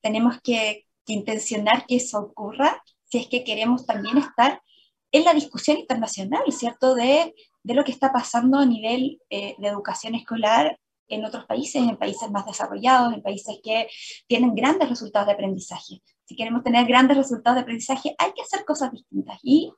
tenemos 0.00 0.40
que, 0.42 0.86
intencionar 1.06 1.84
que 1.86 1.96
eso 1.96 2.20
ocurra 2.20 2.80
si 3.04 3.18
es 3.18 3.26
que 3.26 3.42
queremos 3.42 3.84
también 3.86 4.18
estar 4.18 4.62
en 5.10 5.24
la 5.24 5.34
discusión 5.34 5.76
internacional, 5.76 6.44
¿cierto? 6.52 6.94
De, 6.94 7.34
de 7.64 7.74
lo 7.74 7.84
que 7.84 7.90
está 7.90 8.12
pasando 8.12 8.58
a 8.58 8.64
nivel 8.64 9.20
eh, 9.28 9.56
de 9.58 9.68
educación 9.68 10.14
escolar 10.14 10.78
en 11.14 11.24
otros 11.24 11.44
países, 11.46 11.82
en 11.82 11.96
países 11.96 12.30
más 12.30 12.46
desarrollados, 12.46 13.14
en 13.14 13.22
países 13.22 13.58
que 13.62 13.88
tienen 14.26 14.54
grandes 14.54 14.88
resultados 14.88 15.26
de 15.26 15.34
aprendizaje. 15.34 16.02
Si 16.24 16.36
queremos 16.36 16.62
tener 16.62 16.86
grandes 16.86 17.16
resultados 17.16 17.56
de 17.56 17.62
aprendizaje, 17.62 18.14
hay 18.18 18.32
que 18.32 18.42
hacer 18.42 18.64
cosas 18.64 18.92
distintas 18.92 19.38
y 19.42 19.72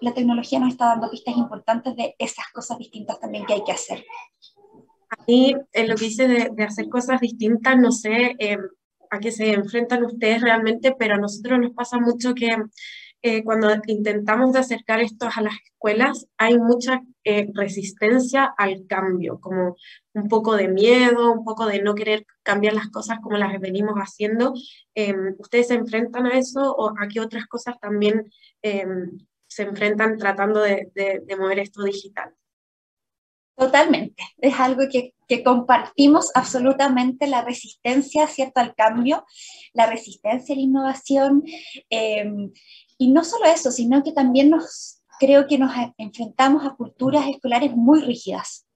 la 0.00 0.12
tecnología 0.12 0.58
nos 0.58 0.70
está 0.70 0.86
dando 0.86 1.10
pistas 1.10 1.36
importantes 1.36 1.96
de 1.96 2.14
esas 2.18 2.46
cosas 2.52 2.78
distintas 2.78 3.20
también 3.20 3.46
que 3.46 3.54
hay 3.54 3.64
que 3.64 3.72
hacer. 3.72 4.04
A 5.08 5.24
mí, 5.26 5.54
en 5.72 5.88
lo 5.88 5.94
que 5.94 6.06
dice 6.06 6.26
de, 6.26 6.64
hacer 6.64 6.88
cosas 6.88 7.20
distintas, 7.20 7.78
no 7.78 7.92
sé 7.92 8.34
eh, 8.38 8.58
a 9.10 9.20
qué 9.20 9.30
se 9.30 9.52
enfrentan 9.52 10.04
ustedes 10.04 10.42
realmente, 10.42 10.94
pero 10.98 11.14
a 11.14 11.18
nosotros 11.18 11.60
nos 11.60 11.72
pasa 11.72 11.98
mucho 11.98 12.34
que 12.34 12.56
eh, 13.28 13.42
cuando 13.42 13.74
intentamos 13.88 14.52
de 14.52 14.60
acercar 14.60 15.00
esto 15.00 15.26
a 15.26 15.40
las 15.40 15.54
escuelas, 15.64 16.28
hay 16.38 16.56
mucha 16.58 17.02
eh, 17.24 17.48
resistencia 17.54 18.54
al 18.56 18.86
cambio, 18.86 19.40
como 19.40 19.74
un 20.14 20.28
poco 20.28 20.54
de 20.54 20.68
miedo, 20.68 21.32
un 21.32 21.44
poco 21.44 21.66
de 21.66 21.82
no 21.82 21.96
querer 21.96 22.24
cambiar 22.44 22.74
las 22.74 22.88
cosas 22.88 23.18
como 23.20 23.36
las 23.36 23.58
venimos 23.58 23.96
haciendo. 23.96 24.54
Em, 24.94 25.34
¿Ustedes 25.40 25.66
se 25.66 25.74
enfrentan 25.74 26.26
a 26.26 26.38
eso 26.38 26.72
o 26.72 26.90
a 26.90 27.08
qué 27.08 27.18
otras 27.18 27.46
cosas 27.46 27.74
también 27.80 28.30
em, 28.62 29.18
se 29.48 29.64
enfrentan 29.64 30.18
tratando 30.18 30.60
de, 30.60 30.92
de, 30.94 31.36
mover 31.36 31.58
esto 31.58 31.82
digital? 31.82 32.32
Totalmente, 33.56 34.22
es 34.38 34.54
algo 34.60 34.82
que, 34.88 35.14
que, 35.26 35.42
compartimos 35.42 36.30
absolutamente, 36.36 37.26
la 37.26 37.42
resistencia 37.42 38.28
¿cierto? 38.28 38.60
al 38.60 38.76
cambio, 38.76 39.24
la 39.72 39.86
resistencia 39.86 40.54
a 40.54 40.56
la 40.56 40.62
innovación, 40.62 41.42
eh, 41.90 42.30
y 42.98 43.08
no 43.08 43.24
solo 43.24 43.46
eso, 43.46 43.70
sino 43.70 44.02
que 44.02 44.12
también 44.12 44.50
nos, 44.50 45.02
creo 45.18 45.46
que 45.46 45.58
nos 45.58 45.72
enfrentamos 45.98 46.64
a 46.64 46.74
culturas 46.74 47.26
escolares 47.28 47.74
muy 47.74 48.00
rígidas, 48.00 48.66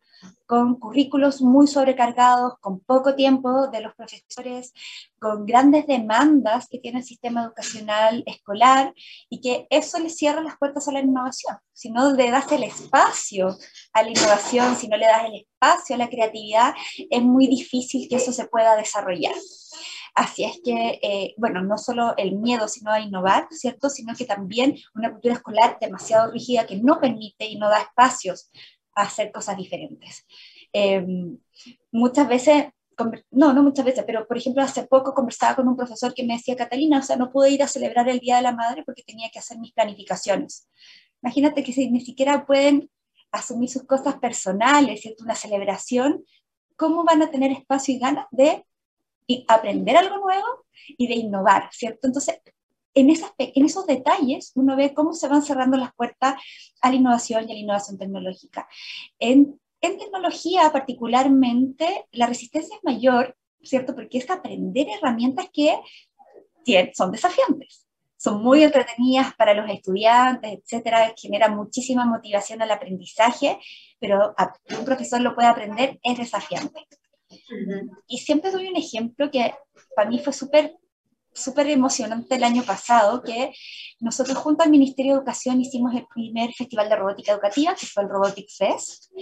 con 0.47 0.79
currículos 0.79 1.41
muy 1.41 1.67
sobrecargados, 1.67 2.55
con 2.61 2.81
poco 2.81 3.15
tiempo 3.15 3.69
de 3.69 3.81
los 3.81 3.95
profesores, 3.95 4.73
con 5.19 5.47
grandes 5.47 5.87
demandas 5.87 6.67
que 6.69 6.79
tiene 6.79 6.99
el 6.99 7.05
sistema 7.05 7.45
educacional 7.45 8.23
escolar 8.27 8.93
y 9.29 9.41
que 9.41 9.67
eso 9.71 9.99
le 9.99 10.11
cierra 10.11 10.43
las 10.43 10.59
puertas 10.59 10.89
a 10.89 10.93
la 10.93 11.01
innovación. 11.01 11.57
Si 11.73 11.91
no 11.91 12.13
le 12.13 12.31
das 12.31 12.51
el 12.53 12.65
espacio 12.65 13.57
a 13.93 14.03
la 14.03 14.11
innovación, 14.11 14.77
si 14.77 14.89
no 14.89 14.97
le 14.97 15.07
das 15.07 15.25
el 15.27 15.37
espacio 15.37 15.95
a 15.95 15.99
la 15.99 16.11
creatividad, 16.11 16.75
es 17.09 17.23
muy 17.23 17.47
difícil 17.47 18.09
que 18.09 18.17
eso 18.17 18.33
se 18.33 18.47
pueda 18.47 18.77
desarrollar. 18.77 19.35
Así 20.15 20.45
es 20.45 20.61
que, 20.65 20.99
eh, 21.03 21.35
bueno, 21.37 21.63
no 21.63 21.79
solo 21.79 22.15
el 22.17 22.37
miedo, 22.37 22.69
sino 22.69 22.91
a 22.91 23.01
innovar, 23.01 23.49
¿cierto? 23.51 23.89
Sino 23.89 24.15
que 24.15 24.25
también 24.25 24.77
una 24.95 25.11
cultura 25.11 25.35
escolar 25.35 25.79
demasiado 25.81 26.31
rígida 26.31 26.67
que 26.67 26.77
no 26.77 27.01
permite 27.01 27.47
y 27.47 27.57
no 27.57 27.69
da 27.69 27.81
espacios 27.81 28.51
a 28.95 29.03
hacer 29.03 29.33
cosas 29.33 29.57
diferentes. 29.57 30.27
Em, 30.73 31.39
muchas 31.93 32.29
veces, 32.29 32.67
no, 33.31 33.53
no 33.53 33.63
muchas 33.63 33.85
veces, 33.85 34.05
pero 34.07 34.27
por 34.27 34.37
ejemplo, 34.37 34.63
hace 34.63 34.87
poco 34.87 35.15
conversaba 35.15 35.57
con 35.57 35.69
un 35.69 35.77
profesor 35.77 36.13
que 36.15 36.25
me 36.25 36.35
decía, 36.35 36.57
Catalina, 36.57 36.99
o 36.99 37.03
sea, 37.03 37.17
no 37.17 37.31
pude 37.31 37.51
ir 37.51 37.63
a 37.63 37.69
celebrar 37.69 38.09
el 38.09 38.21
Día 38.21 38.37
de 38.37 38.43
la 38.43 38.53
Madre 38.53 38.83
porque 38.85 39.03
tenía 39.03 39.31
que 39.31 39.39
hacer 39.39 39.59
mis 39.59 39.73
planificaciones. 39.73 40.69
Imagínate 41.23 41.63
que 41.63 41.73
si 41.73 41.91
ni 41.91 42.01
siquiera 42.01 42.47
pueden 42.47 42.91
asumir 43.33 43.71
sus 43.71 43.85
cosas 43.85 44.17
personales, 44.19 45.01
¿cierto? 45.03 45.25
Una 45.25 45.35
celebración, 45.35 46.25
¿cómo 46.77 47.05
van 47.05 47.23
a 47.23 47.31
tener 47.31 47.53
espacio 47.53 47.95
y 47.95 47.99
ganas 47.99 48.27
de 48.31 48.65
aprender 49.49 49.97
algo 49.97 50.19
nuevo 50.19 50.67
y 50.87 51.07
de 51.07 51.15
innovar, 51.15 51.69
¿cierto? 51.73 52.07
Entonces, 52.07 52.41
en, 52.95 53.11
esas, 53.11 53.33
en 53.39 53.65
esos 53.65 53.87
detalles 53.87 54.53
uno 54.55 54.77
ve 54.77 54.95
cómo 54.95 55.13
se 55.13 55.29
van 55.29 55.43
cerrando 55.43 55.77
las 55.77 55.95
puertas 55.95 56.41
a 56.81 56.91
la 56.91 56.97
innovación 56.97 57.49
y 57.49 57.53
a 57.53 57.55
la 57.55 57.61
innovación 57.61 57.99
tecnológica. 57.99 58.69
En, 59.19 59.59
tecnología 59.81 60.71
particularmente, 60.73 62.07
la 62.13 62.27
resistencia 62.27 62.77
es 62.77 62.85
mayor, 62.85 63.35
¿cierto? 63.63 63.95
Porque 63.95 64.19
es 64.19 64.29
aprender 64.29 64.87
herramientas 64.89 65.47
que 65.51 65.81
son 66.93 67.11
desafiantes. 67.11 67.87
Son 68.19 68.43
muy 68.43 68.63
entretenidas 68.63 69.35
para 69.37 69.55
los 69.55 69.71
estudiantes, 69.71 70.53
etcétera, 70.53 71.15
generan 71.17 71.57
muchísima 71.57 72.05
motivación 72.05 72.61
al 72.61 72.71
aprendizaje, 72.71 73.59
pero 73.99 74.35
un 74.79 74.85
profesor 74.85 75.23
lo 75.23 75.35
puede 75.35 75.49
aprender 75.49 75.99
es 76.03 76.19
desafiante. 76.19 76.87
Y 78.07 78.19
siempre 78.19 78.51
doy 78.51 78.69
un 78.69 78.77
ejemplo 78.77 79.31
que 79.31 79.55
para 79.95 80.09
mí 80.09 80.19
fue 80.19 80.33
súper 80.33 80.75
súper 81.33 81.69
emocionante 81.69 82.35
el 82.35 82.45
año 82.45 82.63
pasado, 82.65 83.23
que 83.23 83.53
nosotros 84.01 84.37
junto 84.39 84.63
al 84.63 84.71
Ministerio 84.71 85.13
de 85.13 85.19
Educación 85.19 85.61
hicimos 85.61 85.95
el 85.95 86.07
primer 86.13 86.53
festival 86.53 86.89
de 86.89 86.97
robótica 86.97 87.33
educativa, 87.33 87.75
que 87.75 87.87
fue 87.87 88.03
el 88.03 88.09
Robotics 88.09 88.57
Fest, 88.57 89.13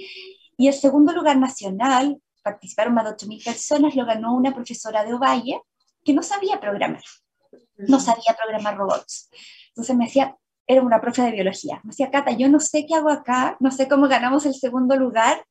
y 0.57 0.69
el 0.69 0.75
segundo 0.75 1.13
lugar 1.13 1.37
nacional, 1.39 2.21
participaron 2.43 2.95
más 2.95 3.05
de 3.05 3.11
8.000 3.11 3.45
personas, 3.45 3.95
lo 3.95 4.07
ganó 4.07 4.35
una 4.35 4.55
profesora 4.55 5.05
de 5.05 5.15
Ovalle, 5.15 5.61
que 6.05 6.15
no 6.15 6.23
sabía 6.23 6.61
programar, 6.61 7.03
no 7.77 8.01
sabía 8.01 8.35
programar 8.37 8.77
robots. 8.77 9.29
Entonces 9.69 9.97
me 9.97 10.07
decía, 10.07 10.37
era 10.67 10.83
una 10.83 11.01
profe 11.01 11.23
de 11.23 11.33
biología, 11.33 11.81
me 11.85 11.91
decía, 11.91 12.11
Cata, 12.11 12.33
yo 12.33 12.49
no 12.49 12.61
sé 12.61 12.87
qué 12.87 12.95
hago 12.95 13.11
acá, 13.11 13.57
no 13.61 13.71
sé 13.71 13.89
cómo 13.89 14.09
ganamos 14.09 14.47
el 14.47 14.55
segundo 14.55 14.97
lugar. 14.97 15.45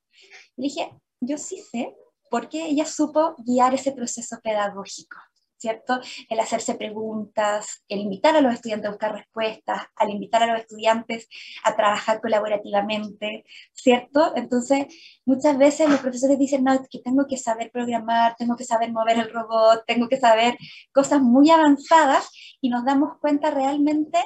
Le 0.55 0.63
dije, 0.63 0.91
yo 1.19 1.37
sí 1.37 1.61
sé, 1.71 1.95
porque 2.29 2.65
ella 2.65 2.85
supo 2.85 3.35
guiar 3.39 3.73
ese 3.73 3.91
proceso 3.91 4.39
pedagógico, 4.41 5.17
¿cierto? 5.57 5.99
El 6.29 6.39
hacerse 6.39 6.75
preguntas, 6.75 7.83
el 7.87 7.99
invitar 7.99 8.35
a 8.35 8.41
los 8.41 8.53
estudiantes 8.53 8.87
a 8.87 8.91
buscar 8.91 9.13
respuestas, 9.13 9.81
al 9.95 10.09
invitar 10.09 10.43
a 10.43 10.47
los 10.47 10.61
estudiantes 10.61 11.27
a 11.63 11.75
trabajar 11.75 12.21
colaborativamente, 12.21 13.45
¿cierto? 13.73 14.33
Entonces, 14.35 14.85
muchas 15.25 15.57
veces 15.57 15.89
los 15.89 15.99
profesores 15.99 16.37
dicen, 16.37 16.63
no, 16.63 16.79
que 16.89 16.99
tengo 16.99 17.25
que 17.27 17.37
saber 17.37 17.71
programar, 17.71 18.35
tengo 18.37 18.55
que 18.55 18.65
saber 18.65 18.91
mover 18.91 19.17
el 19.19 19.31
robot, 19.31 19.83
tengo 19.87 20.07
que 20.07 20.19
saber 20.19 20.57
cosas 20.93 21.21
muy 21.21 21.49
avanzadas 21.49 22.29
y 22.61 22.69
nos 22.69 22.85
damos 22.85 23.17
cuenta 23.19 23.51
realmente 23.51 24.19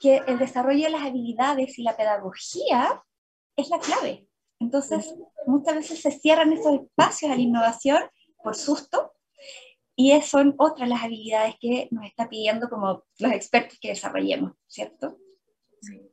que 0.00 0.22
el 0.26 0.38
desarrollo 0.38 0.84
de 0.84 0.90
las 0.90 1.02
habilidades 1.02 1.78
y 1.78 1.82
la 1.82 1.96
pedagogía 1.96 3.02
es 3.56 3.68
la 3.70 3.80
clave, 3.80 4.27
entonces, 4.60 5.14
muchas 5.46 5.74
veces 5.76 6.00
se 6.00 6.10
cierran 6.10 6.52
esos 6.52 6.80
espacios 6.80 7.30
a 7.30 7.36
la 7.36 7.40
innovación 7.40 8.02
por 8.42 8.56
susto 8.56 9.12
y 9.94 10.20
son 10.22 10.54
otras 10.58 10.88
las 10.88 11.02
habilidades 11.02 11.56
que 11.60 11.88
nos 11.90 12.06
está 12.06 12.28
pidiendo 12.28 12.68
como 12.68 13.04
los 13.18 13.32
expertos 13.32 13.78
que 13.80 13.88
desarrollemos, 13.88 14.52
¿cierto? 14.66 15.18
Sí. 15.80 16.08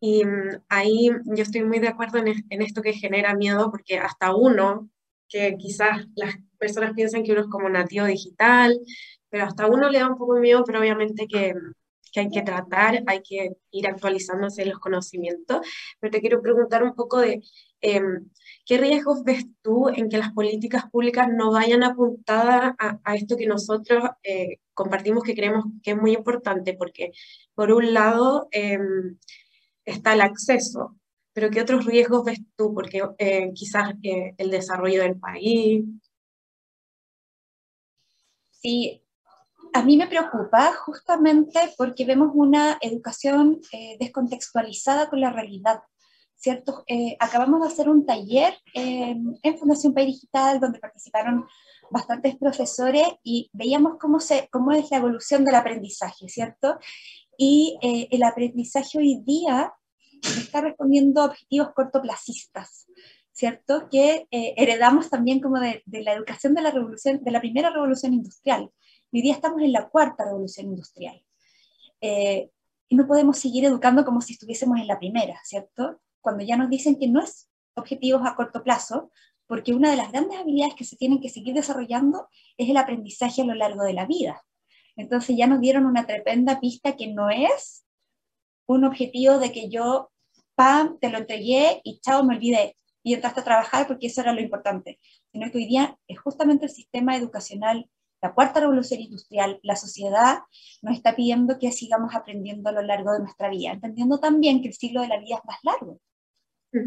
Y 0.00 0.24
mm, 0.24 0.62
ahí 0.68 1.10
yo 1.24 1.42
estoy 1.42 1.64
muy 1.64 1.78
de 1.78 1.88
acuerdo 1.88 2.18
en, 2.18 2.28
en, 2.48 2.62
esto 2.62 2.82
que 2.82 2.92
genera 2.92 3.34
miedo, 3.34 3.70
porque 3.70 3.98
hasta 3.98 4.34
uno, 4.34 4.90
que 5.28 5.56
quizás 5.58 6.06
las 6.16 6.34
personas 6.58 6.92
piensan 6.94 7.22
que 7.22 7.32
uno 7.32 7.42
es 7.42 7.46
como 7.48 7.68
nativo 7.68 8.06
digital, 8.06 8.78
pero 9.28 9.44
hasta 9.44 9.66
uno 9.66 9.88
le 9.88 10.00
da 10.00 10.08
un 10.08 10.18
poco 10.18 10.34
de 10.34 10.40
miedo, 10.40 10.64
pero 10.66 10.80
obviamente 10.80 11.26
que, 11.26 11.54
que 12.12 12.20
hay 12.20 12.30
que 12.30 12.42
tratar, 12.42 13.02
hay 13.06 13.22
que 13.22 13.52
ir 13.70 13.86
actualizándose 13.86 14.66
los 14.66 14.78
conocimientos. 14.78 15.60
Pero 16.00 16.10
te 16.10 16.20
quiero 16.20 16.42
preguntar 16.42 16.82
un 16.82 16.94
poco 16.94 17.18
de 17.20 17.42
Em, 17.80 18.30
¿Qué 18.70 18.78
riesgos 18.78 19.24
ves 19.24 19.46
tú 19.62 19.88
en 19.88 20.08
que 20.08 20.16
las 20.16 20.32
políticas 20.32 20.88
públicas 20.90 21.26
no 21.28 21.50
vayan 21.50 21.82
apuntadas 21.82 22.74
a, 22.78 23.16
esto 23.16 23.36
que 23.36 23.46
nosotros 23.46 24.04
eh, 24.22 24.58
compartimos 24.74 25.24
que 25.24 25.34
creemos 25.34 25.64
que 25.82 25.90
es 25.90 25.96
muy 25.96 26.12
importante? 26.12 26.74
Porque 26.74 27.10
por 27.54 27.72
un 27.72 27.92
lado 27.92 28.46
em, 28.52 29.18
está 29.84 30.12
el 30.12 30.20
acceso, 30.20 30.96
pero 31.32 31.50
¿qué 31.50 31.62
otros 31.62 31.84
riesgos 31.84 32.24
ves 32.24 32.38
tú? 32.54 32.72
Porque 32.72 33.02
eh, 33.18 33.50
quizás 33.54 33.94
eh, 34.04 34.34
el 34.38 34.50
desarrollo 34.50 35.02
del 35.02 35.18
país. 35.18 35.84
Sí, 38.50 39.02
a 39.72 39.82
mí 39.82 39.96
me 39.96 40.06
preocupa 40.06 40.74
justamente 40.74 41.58
porque 41.76 42.04
vemos 42.04 42.30
una 42.34 42.78
educación 42.80 43.60
descontextualizada 43.98 45.10
con 45.10 45.20
la 45.20 45.32
realidad. 45.32 45.80
¿Cierto? 46.40 46.84
Eh, 46.86 47.16
acabamos 47.20 47.60
de 47.60 47.68
hacer 47.68 47.88
un 47.88 48.06
taller 48.06 48.54
en 48.72 49.58
Fundación 49.58 49.92
País 49.92 50.14
Digital 50.14 50.58
donde 50.58 50.78
participaron 50.78 51.46
bastantes 51.90 52.36
profesores 52.36 53.06
y 53.22 53.50
veíamos 53.52 53.98
cómo, 54.00 54.20
se, 54.20 54.48
cómo 54.50 54.72
es 54.72 54.90
la 54.90 54.96
evolución 54.96 55.44
del 55.44 55.54
aprendizaje, 55.54 56.28
¿cierto? 56.28 56.78
Y 57.36 57.78
eh, 57.82 58.08
el 58.10 58.22
aprendizaje 58.22 58.98
hoy 58.98 59.20
día 59.22 59.74
está 60.22 60.62
respondiendo 60.62 61.20
a 61.20 61.26
objetivos 61.26 61.72
cortoplacistas, 61.74 62.86
¿cierto? 63.32 63.88
Que 63.90 64.26
eh, 64.30 64.54
heredamos 64.56 65.10
también 65.10 65.40
como 65.40 65.60
de, 65.60 65.82
de, 65.84 66.02
la 66.02 66.14
educación 66.14 66.54
de 66.54 66.62
la 66.62 66.70
revolución, 66.70 67.22
de 67.22 67.30
la 67.30 67.40
primera 67.40 67.70
revolución 67.70 68.14
industrial. 68.14 68.70
Hoy 69.12 69.20
día 69.20 69.34
estamos 69.34 69.60
en 69.60 69.72
la 69.72 69.88
cuarta 69.90 70.24
revolución 70.24 70.68
industrial. 70.68 71.22
y 72.00 72.96
no 72.96 73.06
podemos 73.06 73.38
seguir 73.38 73.64
educando 73.66 74.04
como 74.04 74.22
si 74.22 74.32
estuviésemos 74.32 74.78
en 74.80 74.86
la 74.86 74.98
primera, 74.98 75.38
¿cierto? 75.44 76.00
Cuando 76.20 76.44
ya 76.44 76.56
nos 76.56 76.70
dicen 76.70 76.98
que 76.98 77.08
no 77.08 77.20
es 77.22 77.50
objetivos 77.74 78.22
a 78.24 78.34
corto 78.34 78.62
plazo, 78.62 79.10
porque 79.46 79.74
una 79.74 79.90
de 79.90 79.96
las 79.96 80.12
grandes 80.12 80.38
habilidades 80.38 80.74
que 80.74 80.84
se 80.84 80.96
tienen 80.96 81.20
que 81.20 81.28
seguir 81.28 81.54
desarrollando 81.54 82.28
es 82.56 82.68
el 82.68 82.76
aprendizaje 82.76 83.42
a 83.42 83.46
lo 83.46 83.54
largo 83.54 83.82
de 83.82 83.94
la 83.94 84.06
vida. 84.06 84.42
Entonces 84.96 85.36
ya 85.36 85.46
nos 85.46 85.60
dieron 85.60 85.86
una 85.86 86.06
tremenda 86.06 86.60
pista 86.60 86.96
que 86.96 87.08
no 87.08 87.30
es 87.30 87.84
un 88.66 88.84
objetivo 88.84 89.38
de 89.38 89.50
que 89.50 89.68
yo, 89.68 90.12
pam, 90.54 90.98
te 91.00 91.10
lo 91.10 91.18
entregué 91.18 91.80
y 91.82 91.98
chao, 92.00 92.22
me 92.22 92.36
olvidé 92.36 92.76
y 93.02 93.14
entraste 93.14 93.40
a 93.40 93.44
trabajar 93.44 93.86
porque 93.88 94.06
eso 94.06 94.20
era 94.20 94.32
lo 94.32 94.40
importante, 94.40 95.00
sino 95.32 95.50
que 95.50 95.58
hoy 95.58 95.66
día 95.66 95.98
es 96.06 96.20
justamente 96.20 96.66
el 96.66 96.70
sistema 96.70 97.16
educacional, 97.16 97.90
la 98.22 98.34
cuarta 98.34 98.60
revolución 98.60 99.00
industrial, 99.00 99.58
la 99.62 99.76
sociedad 99.76 100.40
nos 100.82 100.94
está 100.94 101.16
pidiendo 101.16 101.58
que 101.58 101.72
sigamos 101.72 102.14
aprendiendo 102.14 102.68
a 102.68 102.72
lo 102.72 102.82
largo 102.82 103.12
de 103.12 103.20
nuestra 103.20 103.48
vida, 103.48 103.72
entendiendo 103.72 104.20
también 104.20 104.60
que 104.60 104.68
el 104.68 104.74
ciclo 104.74 105.00
de 105.00 105.08
la 105.08 105.18
vida 105.18 105.36
es 105.36 105.44
más 105.44 105.58
largo. 105.62 105.98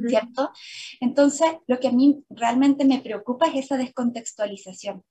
¿Cierto? 0.08 0.52
Entonces, 1.00 1.48
lo 1.68 1.80
que 1.80 1.88
a 1.88 1.92
mí 1.92 2.24
realmente 2.30 2.86
me 2.86 3.02
preocupa 3.02 3.48
es 3.48 3.66
esa 3.66 3.78
descontextualización, 3.78 5.04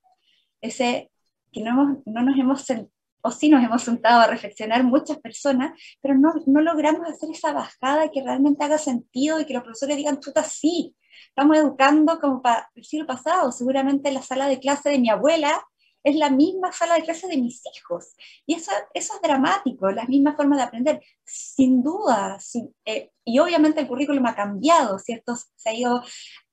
ese 0.60 1.10
que 1.52 1.62
no, 1.62 1.70
hemos, 1.70 1.98
no 2.06 2.22
nos 2.22 2.38
hemos 2.38 2.64
o 3.24 3.30
sí 3.30 3.48
nos 3.48 3.62
hemos 3.62 3.82
sentado 3.82 4.20
a 4.20 4.26
reflexionar 4.26 4.82
muchas 4.82 5.18
personas, 5.18 5.78
pero 6.00 6.14
no, 6.16 6.32
no 6.46 6.60
logramos 6.60 7.08
hacer 7.08 7.30
esa 7.30 7.52
bajada 7.52 8.10
que 8.10 8.22
realmente 8.22 8.64
haga 8.64 8.78
sentido 8.78 9.40
y 9.40 9.44
que 9.44 9.54
los 9.54 9.62
profesores 9.62 9.96
digan, 9.96 10.18
puta, 10.18 10.42
sí, 10.42 10.96
estamos 11.28 11.56
educando 11.56 12.18
como 12.18 12.42
para 12.42 12.68
el 12.74 12.84
siglo 12.84 13.06
pasado, 13.06 13.52
seguramente 13.52 14.10
la 14.10 14.22
sala 14.22 14.48
de 14.48 14.58
clase 14.58 14.90
de 14.90 14.98
mi 14.98 15.08
abuela 15.08 15.62
es 16.04 16.16
la 16.16 16.30
misma 16.30 16.72
sala 16.72 16.94
de 16.94 17.02
clase 17.02 17.28
de 17.28 17.36
mis 17.36 17.62
hijos. 17.74 18.14
Y 18.46 18.54
eso, 18.54 18.70
eso 18.94 19.14
es 19.14 19.22
dramático, 19.22 19.90
la 19.90 20.04
misma 20.06 20.34
forma 20.36 20.56
de 20.56 20.62
aprender, 20.62 21.02
sin 21.24 21.82
duda. 21.82 22.38
Eh, 22.84 23.10
y 23.24 23.38
obviamente 23.38 23.80
el 23.80 23.88
currículum 23.88 24.26
ha 24.26 24.34
cambiado, 24.34 24.98
¿cierto? 24.98 25.34
Se 25.56 25.70
ha 25.70 25.74
ido 25.74 26.02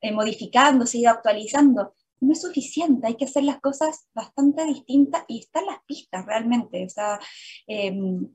eh, 0.01 0.11
modificando, 0.11 0.85
se 0.85 0.97
ha 0.97 1.01
ido 1.01 1.11
actualizando. 1.11 1.93
No 2.21 2.33
es 2.33 2.41
suficiente, 2.41 3.07
hay 3.07 3.15
que 3.15 3.25
hacer 3.25 3.43
las 3.43 3.61
cosas 3.61 4.07
bastante 4.13 4.65
distintas 4.65 5.23
y 5.27 5.39
están 5.39 5.65
las 5.65 5.79
pistas 5.85 6.25
realmente. 6.25 6.85
O 6.85 6.89
sea, 6.89 7.19
em, 7.67 8.27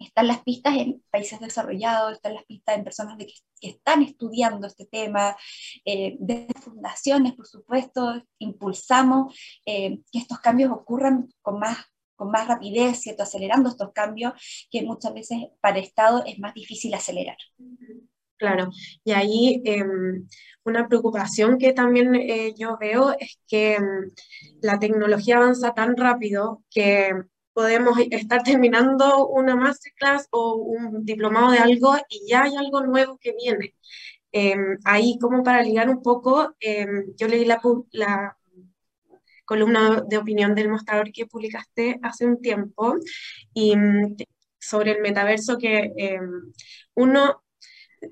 están 0.00 0.26
las 0.26 0.42
pistas 0.42 0.76
en 0.76 1.02
países 1.10 1.38
desarrollados, 1.40 2.14
están 2.14 2.34
las 2.34 2.44
pistas 2.44 2.76
en 2.76 2.84
personas 2.84 3.18
de 3.18 3.26
que, 3.26 3.34
están 3.60 4.02
estudiando 4.02 4.66
este 4.66 4.86
tema, 4.86 5.36
eh, 5.84 6.16
desde 6.18 6.48
fundaciones, 6.60 7.34
por 7.34 7.46
supuesto, 7.46 8.22
impulsamos 8.38 9.38
eh, 9.66 10.00
que 10.10 10.18
estos 10.18 10.40
cambios 10.40 10.72
ocurran 10.72 11.28
con 11.42 11.58
más 11.58 11.76
con 12.16 12.30
más 12.30 12.46
rapidez, 12.46 13.00
¿cierto? 13.00 13.22
acelerando 13.22 13.70
estos 13.70 13.92
cambios 13.94 14.34
que 14.70 14.82
muchas 14.82 15.14
veces 15.14 15.38
para 15.62 15.78
el 15.78 15.84
Estado 15.84 16.22
es 16.26 16.38
más 16.38 16.52
difícil 16.52 16.92
acelerar. 16.92 17.38
Claro, 18.36 18.70
y 19.04 19.12
ahí 19.12 19.62
em, 19.64 20.26
una 20.64 20.86
preocupación 20.86 21.56
que 21.56 21.72
también 21.72 22.14
eh, 22.14 22.52
yo 22.58 22.76
veo 22.78 23.16
es 23.18 23.38
que 23.48 23.76
em, 23.76 24.10
la 24.60 24.78
tecnología 24.78 25.38
avanza 25.38 25.72
tan 25.72 25.96
rápido 25.96 26.62
que 26.70 27.10
podemos 27.60 27.98
estar 28.10 28.42
terminando 28.42 29.28
una 29.28 29.54
masterclass 29.54 30.28
o 30.30 30.54
un 30.54 31.04
diplomado 31.04 31.50
de 31.52 31.58
algo 31.58 31.94
y 32.08 32.26
ya 32.26 32.44
hay 32.44 32.56
algo 32.56 32.80
nuevo 32.86 33.18
que 33.18 33.34
viene. 33.34 33.74
Em, 34.32 34.78
ahí, 34.84 35.18
como 35.20 35.42
para 35.42 35.62
ligar 35.62 35.90
un 35.90 36.02
poco, 36.02 36.56
yo 37.18 37.28
leí 37.28 37.44
la, 37.44 37.60
la 37.92 38.34
columna 39.44 40.02
de 40.08 40.16
opinión 40.16 40.54
del 40.54 40.70
mostrador 40.70 41.12
que 41.12 41.26
publicaste 41.26 42.00
hace 42.02 42.24
un 42.24 42.40
tiempo 42.40 42.94
y 43.52 43.76
mm, 43.76 44.16
sobre 44.58 44.92
el 44.92 45.02
metaverso 45.02 45.58
que 45.58 45.92
em, 45.98 46.52
uno 46.94 47.42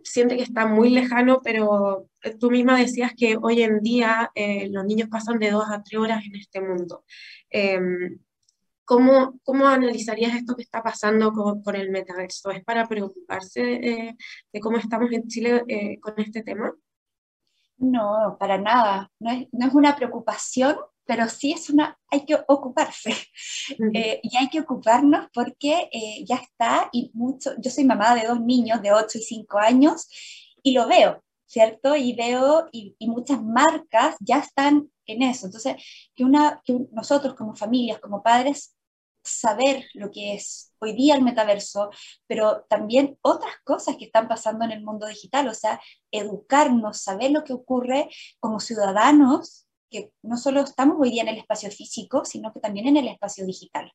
siente 0.05 0.37
que 0.37 0.43
está 0.43 0.67
muy 0.67 0.91
lejano, 0.91 1.41
pero 1.43 2.07
tú 2.39 2.51
misma 2.51 2.79
decías 2.79 3.13
que 3.17 3.39
hoy 3.41 3.63
en 3.63 3.81
día 3.81 4.31
eh, 4.35 4.69
los 4.71 4.85
niños 4.85 5.09
pasan 5.09 5.39
de 5.39 5.51
dos 5.51 5.65
a 5.71 5.83
tres 5.83 5.99
horas 6.01 6.23
en 6.27 6.37
este 6.37 6.61
mundo. 6.61 7.05
¿Cómo, 8.89 9.39
¿cómo, 9.45 9.67
analizarías 9.69 10.35
esto 10.35 10.57
que 10.57 10.63
está 10.63 10.83
pasando 10.83 11.31
con, 11.31 11.77
el 11.77 11.91
metaverso? 11.91 12.51
¿Es 12.51 12.65
para 12.65 12.89
preocuparse 12.89 13.61
de 13.61 14.61
cómo 14.61 14.79
estamos 14.79 15.13
en 15.13 15.29
Chile 15.29 15.63
eh, 15.69 16.01
con 16.01 16.15
este 16.19 16.43
tema? 16.43 16.75
No, 17.77 18.37
para 18.41 18.57
nada. 18.57 19.13
No 19.21 19.31
es, 19.31 19.47
no 19.53 19.67
es 19.67 19.75
una 19.75 19.95
preocupación, 19.95 20.77
pero 21.05 21.29
sí 21.29 21.53
es 21.53 21.69
una, 21.69 21.99
hay 22.11 22.25
que 22.25 22.39
ocuparse 22.49 23.15
eh, 23.95 24.21
y 24.23 24.37
hay 24.37 24.49
que 24.49 24.61
ocuparnos 24.61 25.27
porque 25.35 25.91
eh, 25.93 26.25
ya 26.27 26.37
está 26.37 26.89
y 26.91 27.11
mucho, 27.13 27.53
yo 27.59 27.71
soy 27.71 27.85
mamá 27.85 28.15
de 28.15 28.27
dos 28.27 28.41
niños 28.41 28.81
de 28.81 28.93
8 28.93 29.19
y 29.19 29.23
5 29.23 29.59
años 29.59 30.09
y 30.63 30.73
lo 30.73 30.89
veo, 30.89 31.23
¿cierto? 31.45 31.95
Y 31.95 32.15
veo 32.15 32.69
y, 32.73 32.97
muchas 33.01 33.43
marcas 33.43 34.17
ya 34.21 34.39
están 34.39 34.91
en 35.05 35.23
eso. 35.23 35.47
Entonces, 35.47 35.77
que, 36.15 36.25
una, 36.25 36.63
que 36.65 36.79
nosotros 36.93 37.35
como 37.35 37.55
familias, 37.55 38.01
como 38.01 38.23
padres, 38.23 38.78
saber 39.29 39.87
lo 39.95 40.11
que 40.11 40.35
es 40.35 40.73
hoy 40.81 40.95
día 40.95 41.15
el 41.15 41.23
metaverso, 41.23 41.91
pero 42.27 42.65
también 42.69 43.19
otras 43.23 43.55
cosas 43.65 43.97
que 43.97 44.07
están 44.07 44.29
pasando 44.29 44.65
en 44.65 44.73
el 44.73 44.83
mundo 44.83 45.07
digital, 45.07 45.49
o 45.49 45.55
sea, 45.55 45.81
educarnos, 46.11 47.01
saber 47.01 47.31
lo 47.31 47.45
que 47.45 47.53
ocurre 47.53 48.09
como 48.41 48.61
ciudadanos 48.61 49.67
que 49.91 50.13
no 50.23 50.37
solo 50.37 50.61
estamos 50.61 50.99
hoy 51.01 51.11
día 51.11 51.23
en 51.23 51.29
el 51.29 51.39
espacio 51.39 51.71
físico, 51.71 52.25
sino 52.25 52.53
que 52.53 52.61
también 52.61 52.89
en 52.89 52.99
el 52.99 53.09
espacio 53.09 53.47
digital. 53.47 53.91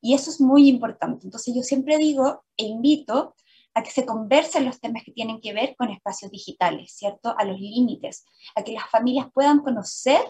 Y 0.00 0.14
eso 0.14 0.30
es 0.30 0.40
muy 0.40 0.68
importante. 0.68 1.26
Entonces 1.26 1.54
yo 1.54 1.62
siempre 1.62 1.98
digo 1.98 2.44
e 2.56 2.64
invito 2.66 3.34
a 3.74 3.82
que 3.82 3.90
se 3.90 4.06
conversen 4.06 4.64
los 4.64 4.80
temas 4.80 5.02
que 5.02 5.12
tienen 5.12 5.40
que 5.40 5.52
ver 5.52 5.74
con 5.76 5.90
espacios 5.90 6.30
digitales, 6.30 6.92
¿cierto? 6.92 7.34
A 7.36 7.44
los 7.44 7.58
límites, 7.58 8.24
a 8.54 8.62
que 8.62 8.72
las 8.72 8.88
familias 8.88 9.26
puedan 9.34 9.60
conocer 9.60 10.20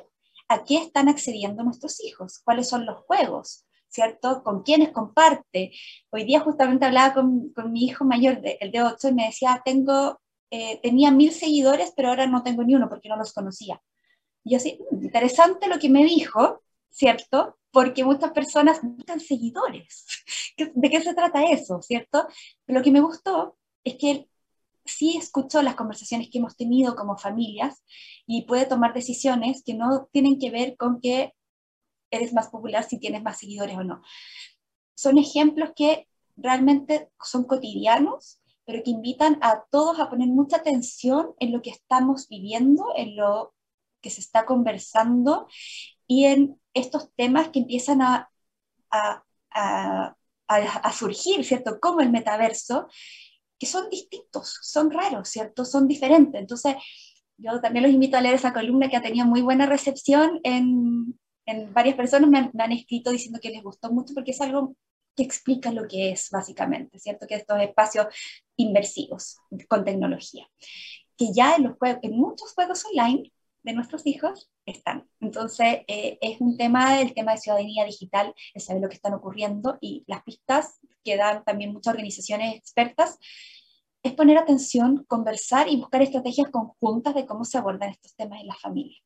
a 0.48 0.64
qué 0.64 0.76
están 0.76 1.08
accediendo 1.08 1.62
nuestros 1.62 2.02
hijos, 2.02 2.40
cuáles 2.44 2.68
son 2.68 2.86
los 2.86 2.98
juegos, 3.04 3.63
¿cierto? 3.94 4.42
Con 4.42 4.62
quiénes 4.62 4.90
comparte. 4.90 5.72
Hoy 6.10 6.24
día 6.24 6.40
justamente 6.40 6.84
hablaba 6.84 7.14
con, 7.14 7.50
con 7.50 7.72
mi 7.72 7.84
hijo 7.84 8.04
mayor, 8.04 8.40
el 8.42 8.72
de 8.72 8.82
8, 8.82 9.08
y 9.08 9.14
me 9.14 9.26
decía, 9.26 9.62
tengo, 9.64 10.20
eh, 10.50 10.80
tenía 10.82 11.12
mil 11.12 11.30
seguidores, 11.30 11.92
pero 11.96 12.08
ahora 12.08 12.26
no 12.26 12.42
tengo 12.42 12.64
ni 12.64 12.74
uno 12.74 12.88
porque 12.88 13.08
no 13.08 13.16
los 13.16 13.32
conocía. 13.32 13.80
Y 14.42 14.50
yo 14.50 14.56
así, 14.56 14.80
interesante 14.90 15.68
lo 15.68 15.78
que 15.78 15.88
me 15.88 16.04
dijo, 16.04 16.62
¿cierto? 16.90 17.56
Porque 17.70 18.04
muchas 18.04 18.32
personas 18.32 18.80
buscan 18.82 19.20
seguidores. 19.20 20.04
¿De 20.74 20.90
qué 20.90 21.00
se 21.00 21.14
trata 21.14 21.44
eso, 21.44 21.80
cierto? 21.80 22.26
Lo 22.66 22.82
que 22.82 22.90
me 22.90 23.00
gustó 23.00 23.56
es 23.84 23.94
que 23.94 24.10
él 24.10 24.28
sí 24.84 25.16
escuchó 25.16 25.62
las 25.62 25.76
conversaciones 25.76 26.28
que 26.30 26.38
hemos 26.38 26.56
tenido 26.56 26.96
como 26.96 27.16
familias 27.16 27.82
y 28.26 28.42
puede 28.42 28.66
tomar 28.66 28.92
decisiones 28.92 29.62
que 29.64 29.74
no 29.74 30.08
tienen 30.12 30.38
que 30.38 30.50
ver 30.50 30.76
con 30.76 31.00
que 31.00 31.32
eres 32.16 32.32
más 32.32 32.48
popular 32.48 32.84
si 32.84 32.98
tienes 32.98 33.22
más 33.22 33.38
seguidores 33.38 33.76
o 33.76 33.84
no. 33.84 34.02
Son 34.94 35.18
ejemplos 35.18 35.72
que 35.74 36.08
realmente 36.36 37.10
son 37.22 37.44
cotidianos, 37.44 38.40
pero 38.64 38.82
que 38.82 38.90
invitan 38.90 39.38
a 39.42 39.64
todos 39.70 40.00
a 40.00 40.08
poner 40.08 40.28
mucha 40.28 40.56
atención 40.56 41.34
en 41.38 41.52
lo 41.52 41.62
que 41.62 41.70
estamos 41.70 42.28
viviendo, 42.28 42.86
en 42.96 43.16
lo 43.16 43.54
que 44.00 44.10
se 44.10 44.20
está 44.20 44.44
conversando 44.44 45.48
y 46.06 46.24
en 46.24 46.60
estos 46.74 47.12
temas 47.14 47.48
que 47.48 47.60
empiezan 47.60 48.02
a, 48.02 48.30
a, 48.90 49.24
a, 50.48 50.92
surgir, 50.92 51.44
¿cierto? 51.44 51.78
Como 51.80 52.00
el 52.00 52.10
metaverso, 52.10 52.88
que 53.58 53.66
son 53.66 53.88
distintos, 53.90 54.58
son 54.62 54.90
raros, 54.90 55.28
¿cierto? 55.28 55.64
Son 55.64 55.88
diferentes. 55.88 56.40
Entonces, 56.40 56.76
yo 57.36 57.60
también 57.60 57.84
los 57.84 57.92
invito 57.92 58.16
a 58.16 58.20
leer 58.20 58.34
esa 58.34 58.52
columna 58.52 58.88
que 58.88 58.96
ha 58.96 59.02
tenido 59.02 59.26
muy 59.26 59.42
buena 59.42 59.66
recepción 59.66 60.40
en, 60.44 61.18
en 61.46 61.72
varias 61.72 61.96
personas 61.96 62.30
me 62.30 62.62
han, 62.62 62.72
escrito 62.72 63.10
diciendo 63.10 63.38
que 63.40 63.50
les 63.50 63.62
gustó 63.62 63.92
mucho 63.92 64.14
porque 64.14 64.32
es 64.32 64.40
algo 64.40 64.76
que 65.16 65.22
explica 65.22 65.70
lo 65.70 65.86
que 65.86 66.10
es 66.10 66.30
básicamente, 66.30 66.98
¿cierto? 66.98 67.26
Que 67.26 67.36
estos 67.36 67.60
espacios 67.60 68.06
inversivos 68.56 69.36
con 69.68 69.84
tecnología, 69.84 70.48
que 71.16 71.32
ya 71.32 71.56
en 71.56 72.16
muchos 72.16 72.52
juegos 72.54 72.84
online 72.86 73.30
de 73.62 73.72
nuestros 73.72 74.06
hijos 74.06 74.50
están. 74.66 75.08
Entonces, 75.20 75.80
eh, 75.88 76.18
es 76.20 76.40
un 76.40 76.56
tema, 76.56 77.00
el 77.00 77.14
tema 77.14 77.32
de 77.32 77.38
ciudadanía 77.38 77.84
digital, 77.84 78.34
el 78.52 78.60
saber 78.60 78.82
lo 78.82 78.88
que 78.88 78.96
están 78.96 79.14
ocurriendo 79.14 79.78
y 79.80 80.04
las 80.06 80.22
pistas 80.22 80.80
que 81.02 81.16
dan 81.16 81.44
también 81.44 81.72
muchas 81.72 81.94
organizaciones 81.94 82.56
expertas, 82.56 83.18
es 84.02 84.12
poner 84.12 84.36
atención, 84.36 85.04
conversar 85.08 85.68
y 85.68 85.76
buscar 85.76 86.02
estrategias 86.02 86.50
conjuntas 86.50 87.14
de 87.14 87.26
cómo 87.26 87.44
se 87.44 87.56
abordan 87.56 87.90
estos 87.90 88.14
temas 88.14 88.40
en 88.40 88.48
la 88.48 88.54
familia. 88.54 88.98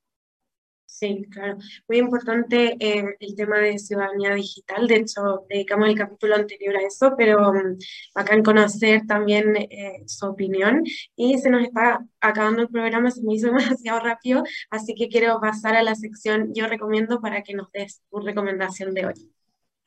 Sí, 1.00 1.24
claro. 1.30 1.58
Muy 1.86 1.98
importante 1.98 2.76
eh, 2.80 3.04
el 3.20 3.36
tema 3.36 3.58
de 3.58 3.78
ciudadanía 3.78 4.34
digital. 4.34 4.88
De 4.88 4.96
hecho, 4.96 5.46
dedicamos 5.48 5.88
el 5.88 5.94
capítulo 5.94 6.34
anterior 6.34 6.76
a 6.76 6.82
eso, 6.82 7.14
pero 7.16 7.50
um, 7.50 7.78
bacán 8.14 8.42
conocer 8.42 9.06
también 9.06 9.54
eh, 9.56 10.02
su 10.06 10.26
opinión. 10.26 10.82
Y 11.14 11.38
se 11.38 11.50
nos 11.50 11.62
está 11.62 12.04
acabando 12.20 12.62
el 12.62 12.68
programa, 12.68 13.12
se 13.12 13.22
me 13.22 13.34
hizo 13.34 13.46
demasiado 13.52 14.00
rápido, 14.00 14.42
así 14.70 14.96
que 14.96 15.08
quiero 15.08 15.40
pasar 15.40 15.76
a 15.76 15.84
la 15.84 15.94
sección 15.94 16.52
Yo 16.52 16.66
recomiendo 16.66 17.20
para 17.20 17.42
que 17.44 17.54
nos 17.54 17.70
des 17.70 18.02
tu 18.10 18.18
recomendación 18.18 18.92
de 18.92 19.06
hoy. 19.06 19.37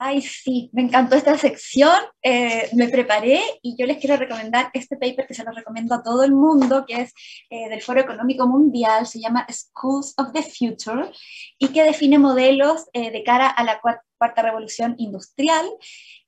Ay, 0.03 0.23
sí, 0.23 0.71
me 0.73 0.81
encantó 0.81 1.15
esta 1.15 1.37
sección, 1.37 1.95
eh, 2.23 2.71
me 2.73 2.89
preparé 2.89 3.39
y 3.61 3.75
yo 3.77 3.85
les 3.85 3.99
quiero 3.99 4.17
recomendar 4.17 4.71
este 4.73 4.97
paper 4.97 5.27
que 5.27 5.35
se 5.35 5.43
lo 5.43 5.51
recomiendo 5.51 5.93
a 5.93 6.01
todo 6.01 6.23
el 6.23 6.31
mundo, 6.31 6.85
que 6.87 7.01
es 7.01 7.13
eh, 7.51 7.69
del 7.69 7.83
Foro 7.83 8.01
Económico 8.01 8.47
Mundial, 8.47 9.05
se 9.05 9.19
llama 9.19 9.45
Schools 9.47 10.15
of 10.17 10.31
the 10.33 10.41
Future 10.41 11.11
y 11.59 11.67
que 11.67 11.83
define 11.83 12.17
modelos 12.17 12.87
eh, 12.93 13.11
de 13.11 13.23
cara 13.23 13.47
a 13.47 13.63
la 13.63 13.79
cuarta 13.79 14.41
revolución 14.41 14.95
industrial. 14.97 15.69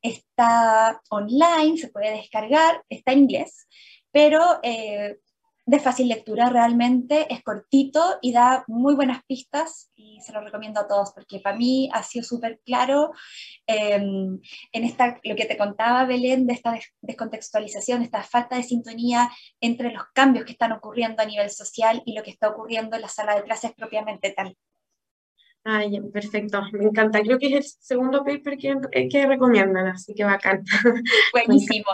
Está 0.00 1.02
online, 1.10 1.76
se 1.76 1.88
puede 1.88 2.12
descargar, 2.12 2.80
está 2.88 3.10
en 3.10 3.22
inglés, 3.22 3.66
pero 4.12 4.60
de 5.66 5.78
fácil 5.78 6.08
lectura 6.08 6.50
realmente, 6.50 7.32
es 7.32 7.42
cortito 7.42 8.18
y 8.20 8.32
da 8.32 8.64
muy 8.66 8.94
buenas 8.94 9.22
pistas 9.24 9.90
y 9.94 10.20
se 10.20 10.32
lo 10.32 10.42
recomiendo 10.42 10.80
a 10.80 10.86
todos 10.86 11.12
porque 11.14 11.40
para 11.40 11.56
mí 11.56 11.88
ha 11.92 12.02
sido 12.02 12.24
súper 12.24 12.60
claro 12.64 13.12
em, 13.66 14.40
en 14.72 14.84
esta, 14.84 15.18
lo 15.22 15.34
que 15.34 15.46
te 15.46 15.56
contaba 15.56 16.04
Belén 16.04 16.46
de 16.46 16.52
esta 16.52 16.78
descontextualización, 17.00 18.02
esta 18.02 18.22
falta 18.22 18.56
de 18.56 18.62
sintonía 18.62 19.30
entre 19.60 19.90
los 19.90 20.04
cambios 20.12 20.44
que 20.44 20.52
están 20.52 20.72
ocurriendo 20.72 21.22
a 21.22 21.26
nivel 21.26 21.50
social 21.50 22.02
y 22.04 22.14
lo 22.14 22.22
que 22.22 22.30
está 22.30 22.48
ocurriendo 22.48 22.96
en 22.96 23.02
la 23.02 23.08
sala 23.08 23.34
de 23.34 23.44
clases 23.44 23.72
propiamente 23.74 24.30
tal. 24.30 24.56
Ay, 25.66 25.98
perfecto, 26.12 26.60
me 26.72 26.84
encanta. 26.84 27.22
Creo 27.22 27.38
que 27.38 27.46
es 27.46 27.54
el 27.54 27.64
segundo 27.80 28.22
paper 28.22 28.58
que, 28.58 28.76
eh, 28.92 29.08
que 29.08 29.26
recomiendan, 29.26 29.86
así 29.86 30.14
que 30.14 30.22
bacán. 30.22 30.62
Buenísimo. 31.32 31.86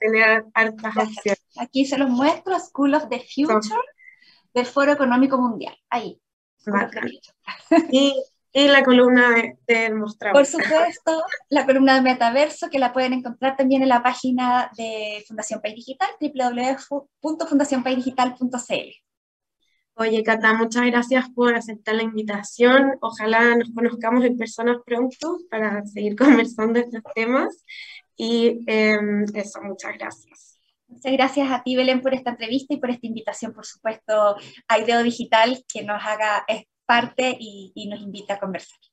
tener 0.00 0.46
hartas 0.54 0.96
opciones. 0.96 1.44
Aquí 1.58 1.84
se 1.84 1.98
los 1.98 2.08
muestro, 2.08 2.58
School 2.58 2.94
of 2.94 3.10
the 3.10 3.20
Future 3.20 3.82
del 4.54 4.64
Foro 4.64 4.92
Económico 4.92 5.36
Mundial. 5.38 5.76
Ahí. 5.90 6.18
Y, 7.90 8.14
y, 8.52 8.68
la 8.68 8.84
columna 8.84 9.34
de 9.66 9.94
mostrador. 9.94 10.36
Por 10.36 10.46
supuesto, 10.46 11.24
la 11.48 11.66
columna 11.66 11.94
de 11.94 12.02
Metaverso, 12.02 12.70
que 12.70 12.78
la 12.78 12.92
pueden 12.92 13.14
encontrar 13.14 13.56
también 13.56 13.82
en 13.82 13.88
la 13.88 14.00
página 14.02 14.70
de 14.76 15.24
Fundación 15.26 15.60
País 15.60 15.74
Digital, 15.74 16.10
www.fundacionpaisdigital.cl. 16.20 19.11
Oye, 19.94 20.22
Cata, 20.22 20.54
muchas 20.54 20.86
gracias 20.86 21.28
por 21.30 21.54
aceptar 21.54 21.94
la 21.94 22.02
invitación. 22.02 22.96
Ojalá 23.00 23.56
nos 23.56 23.70
conozcamos 23.74 24.24
en 24.24 24.38
personas 24.38 24.78
pronto 24.86 25.38
para 25.50 25.84
seguir 25.84 26.16
conversando 26.16 26.78
estos 26.78 27.02
temas. 27.14 27.64
Y 28.16 28.64
em, 28.66 29.24
eso, 29.34 29.60
muchas 29.62 29.96
gracias. 29.98 30.60
Muchas 30.88 31.12
gracias 31.12 31.50
a 31.50 31.62
ti, 31.62 31.76
Belén, 31.76 32.00
por 32.00 32.14
esta 32.14 32.30
entrevista 32.30 32.74
y 32.74 32.78
por 32.78 32.90
esta 32.90 33.06
invitación, 33.06 33.52
por 33.52 33.64
supuesto, 33.64 34.36
a 34.68 34.78
Ideo 34.78 35.02
Digital, 35.02 35.64
que 35.72 35.82
nos 35.82 36.02
haga 36.04 36.44
parte 36.86 37.36
y, 37.38 37.72
y 37.74 37.88
nos 37.88 38.00
invita 38.00 38.34
a 38.34 38.40
conversar. 38.40 38.91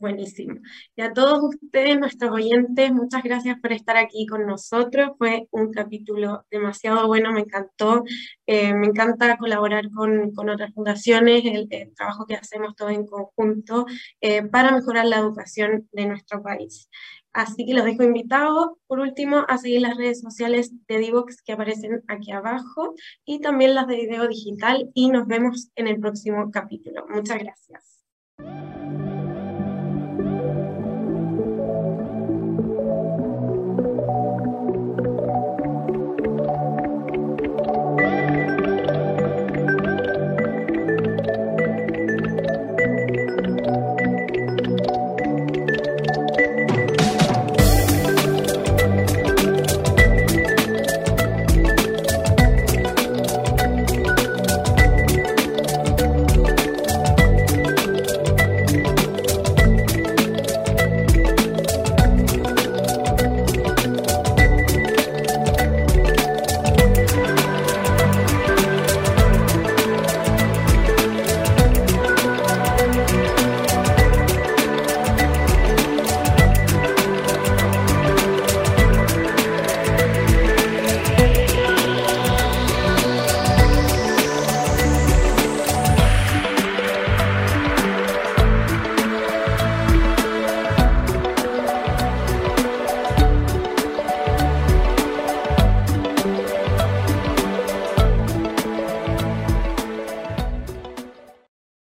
Buenísimo. 0.00 0.54
Y 0.96 1.02
a 1.02 1.12
todos 1.12 1.42
ustedes, 1.42 1.98
nuestros 2.00 2.30
oyentes, 2.30 2.90
muchas 2.90 3.22
gracias 3.22 3.60
por 3.60 3.70
estar 3.72 3.98
aquí 3.98 4.26
con 4.26 4.46
nosotros. 4.46 5.10
Fue 5.18 5.46
un 5.50 5.70
capítulo 5.70 6.46
demasiado 6.50 7.06
bueno, 7.06 7.32
me 7.32 7.40
encantó. 7.40 8.04
Eh, 8.46 8.72
me 8.72 8.86
encanta 8.86 9.36
colaborar 9.36 9.90
con, 9.90 10.32
con 10.32 10.48
otras 10.48 10.72
fundaciones, 10.72 11.42
el, 11.44 11.68
trabajo 11.94 12.24
que 12.26 12.34
hacemos 12.34 12.74
todos 12.76 12.92
en 12.92 13.06
conjunto 13.06 13.84
eh, 14.22 14.42
para 14.42 14.72
mejorar 14.72 15.04
la 15.04 15.18
educación 15.18 15.86
de 15.92 16.06
nuestro 16.06 16.42
país. 16.42 16.88
Así 17.34 17.66
que 17.66 17.74
los 17.74 17.84
dejo 17.84 18.02
invitados, 18.02 18.70
por 18.86 19.00
último, 19.00 19.44
a 19.48 19.58
seguir 19.58 19.82
las 19.82 19.98
redes 19.98 20.22
sociales 20.22 20.72
de 20.88 20.96
Divox 20.96 21.42
que 21.42 21.52
aparecen 21.52 22.02
aquí 22.08 22.32
abajo 22.32 22.94
y 23.26 23.40
también 23.40 23.74
las 23.74 23.86
de 23.86 23.96
Video 23.96 24.26
Digital 24.26 24.90
y 24.94 25.10
nos 25.10 25.26
vemos 25.26 25.70
en 25.76 25.88
el 25.88 26.00
próximo 26.00 26.50
capítulo. 26.50 27.06
Muchas 27.06 27.38
gracias. 27.38 28.00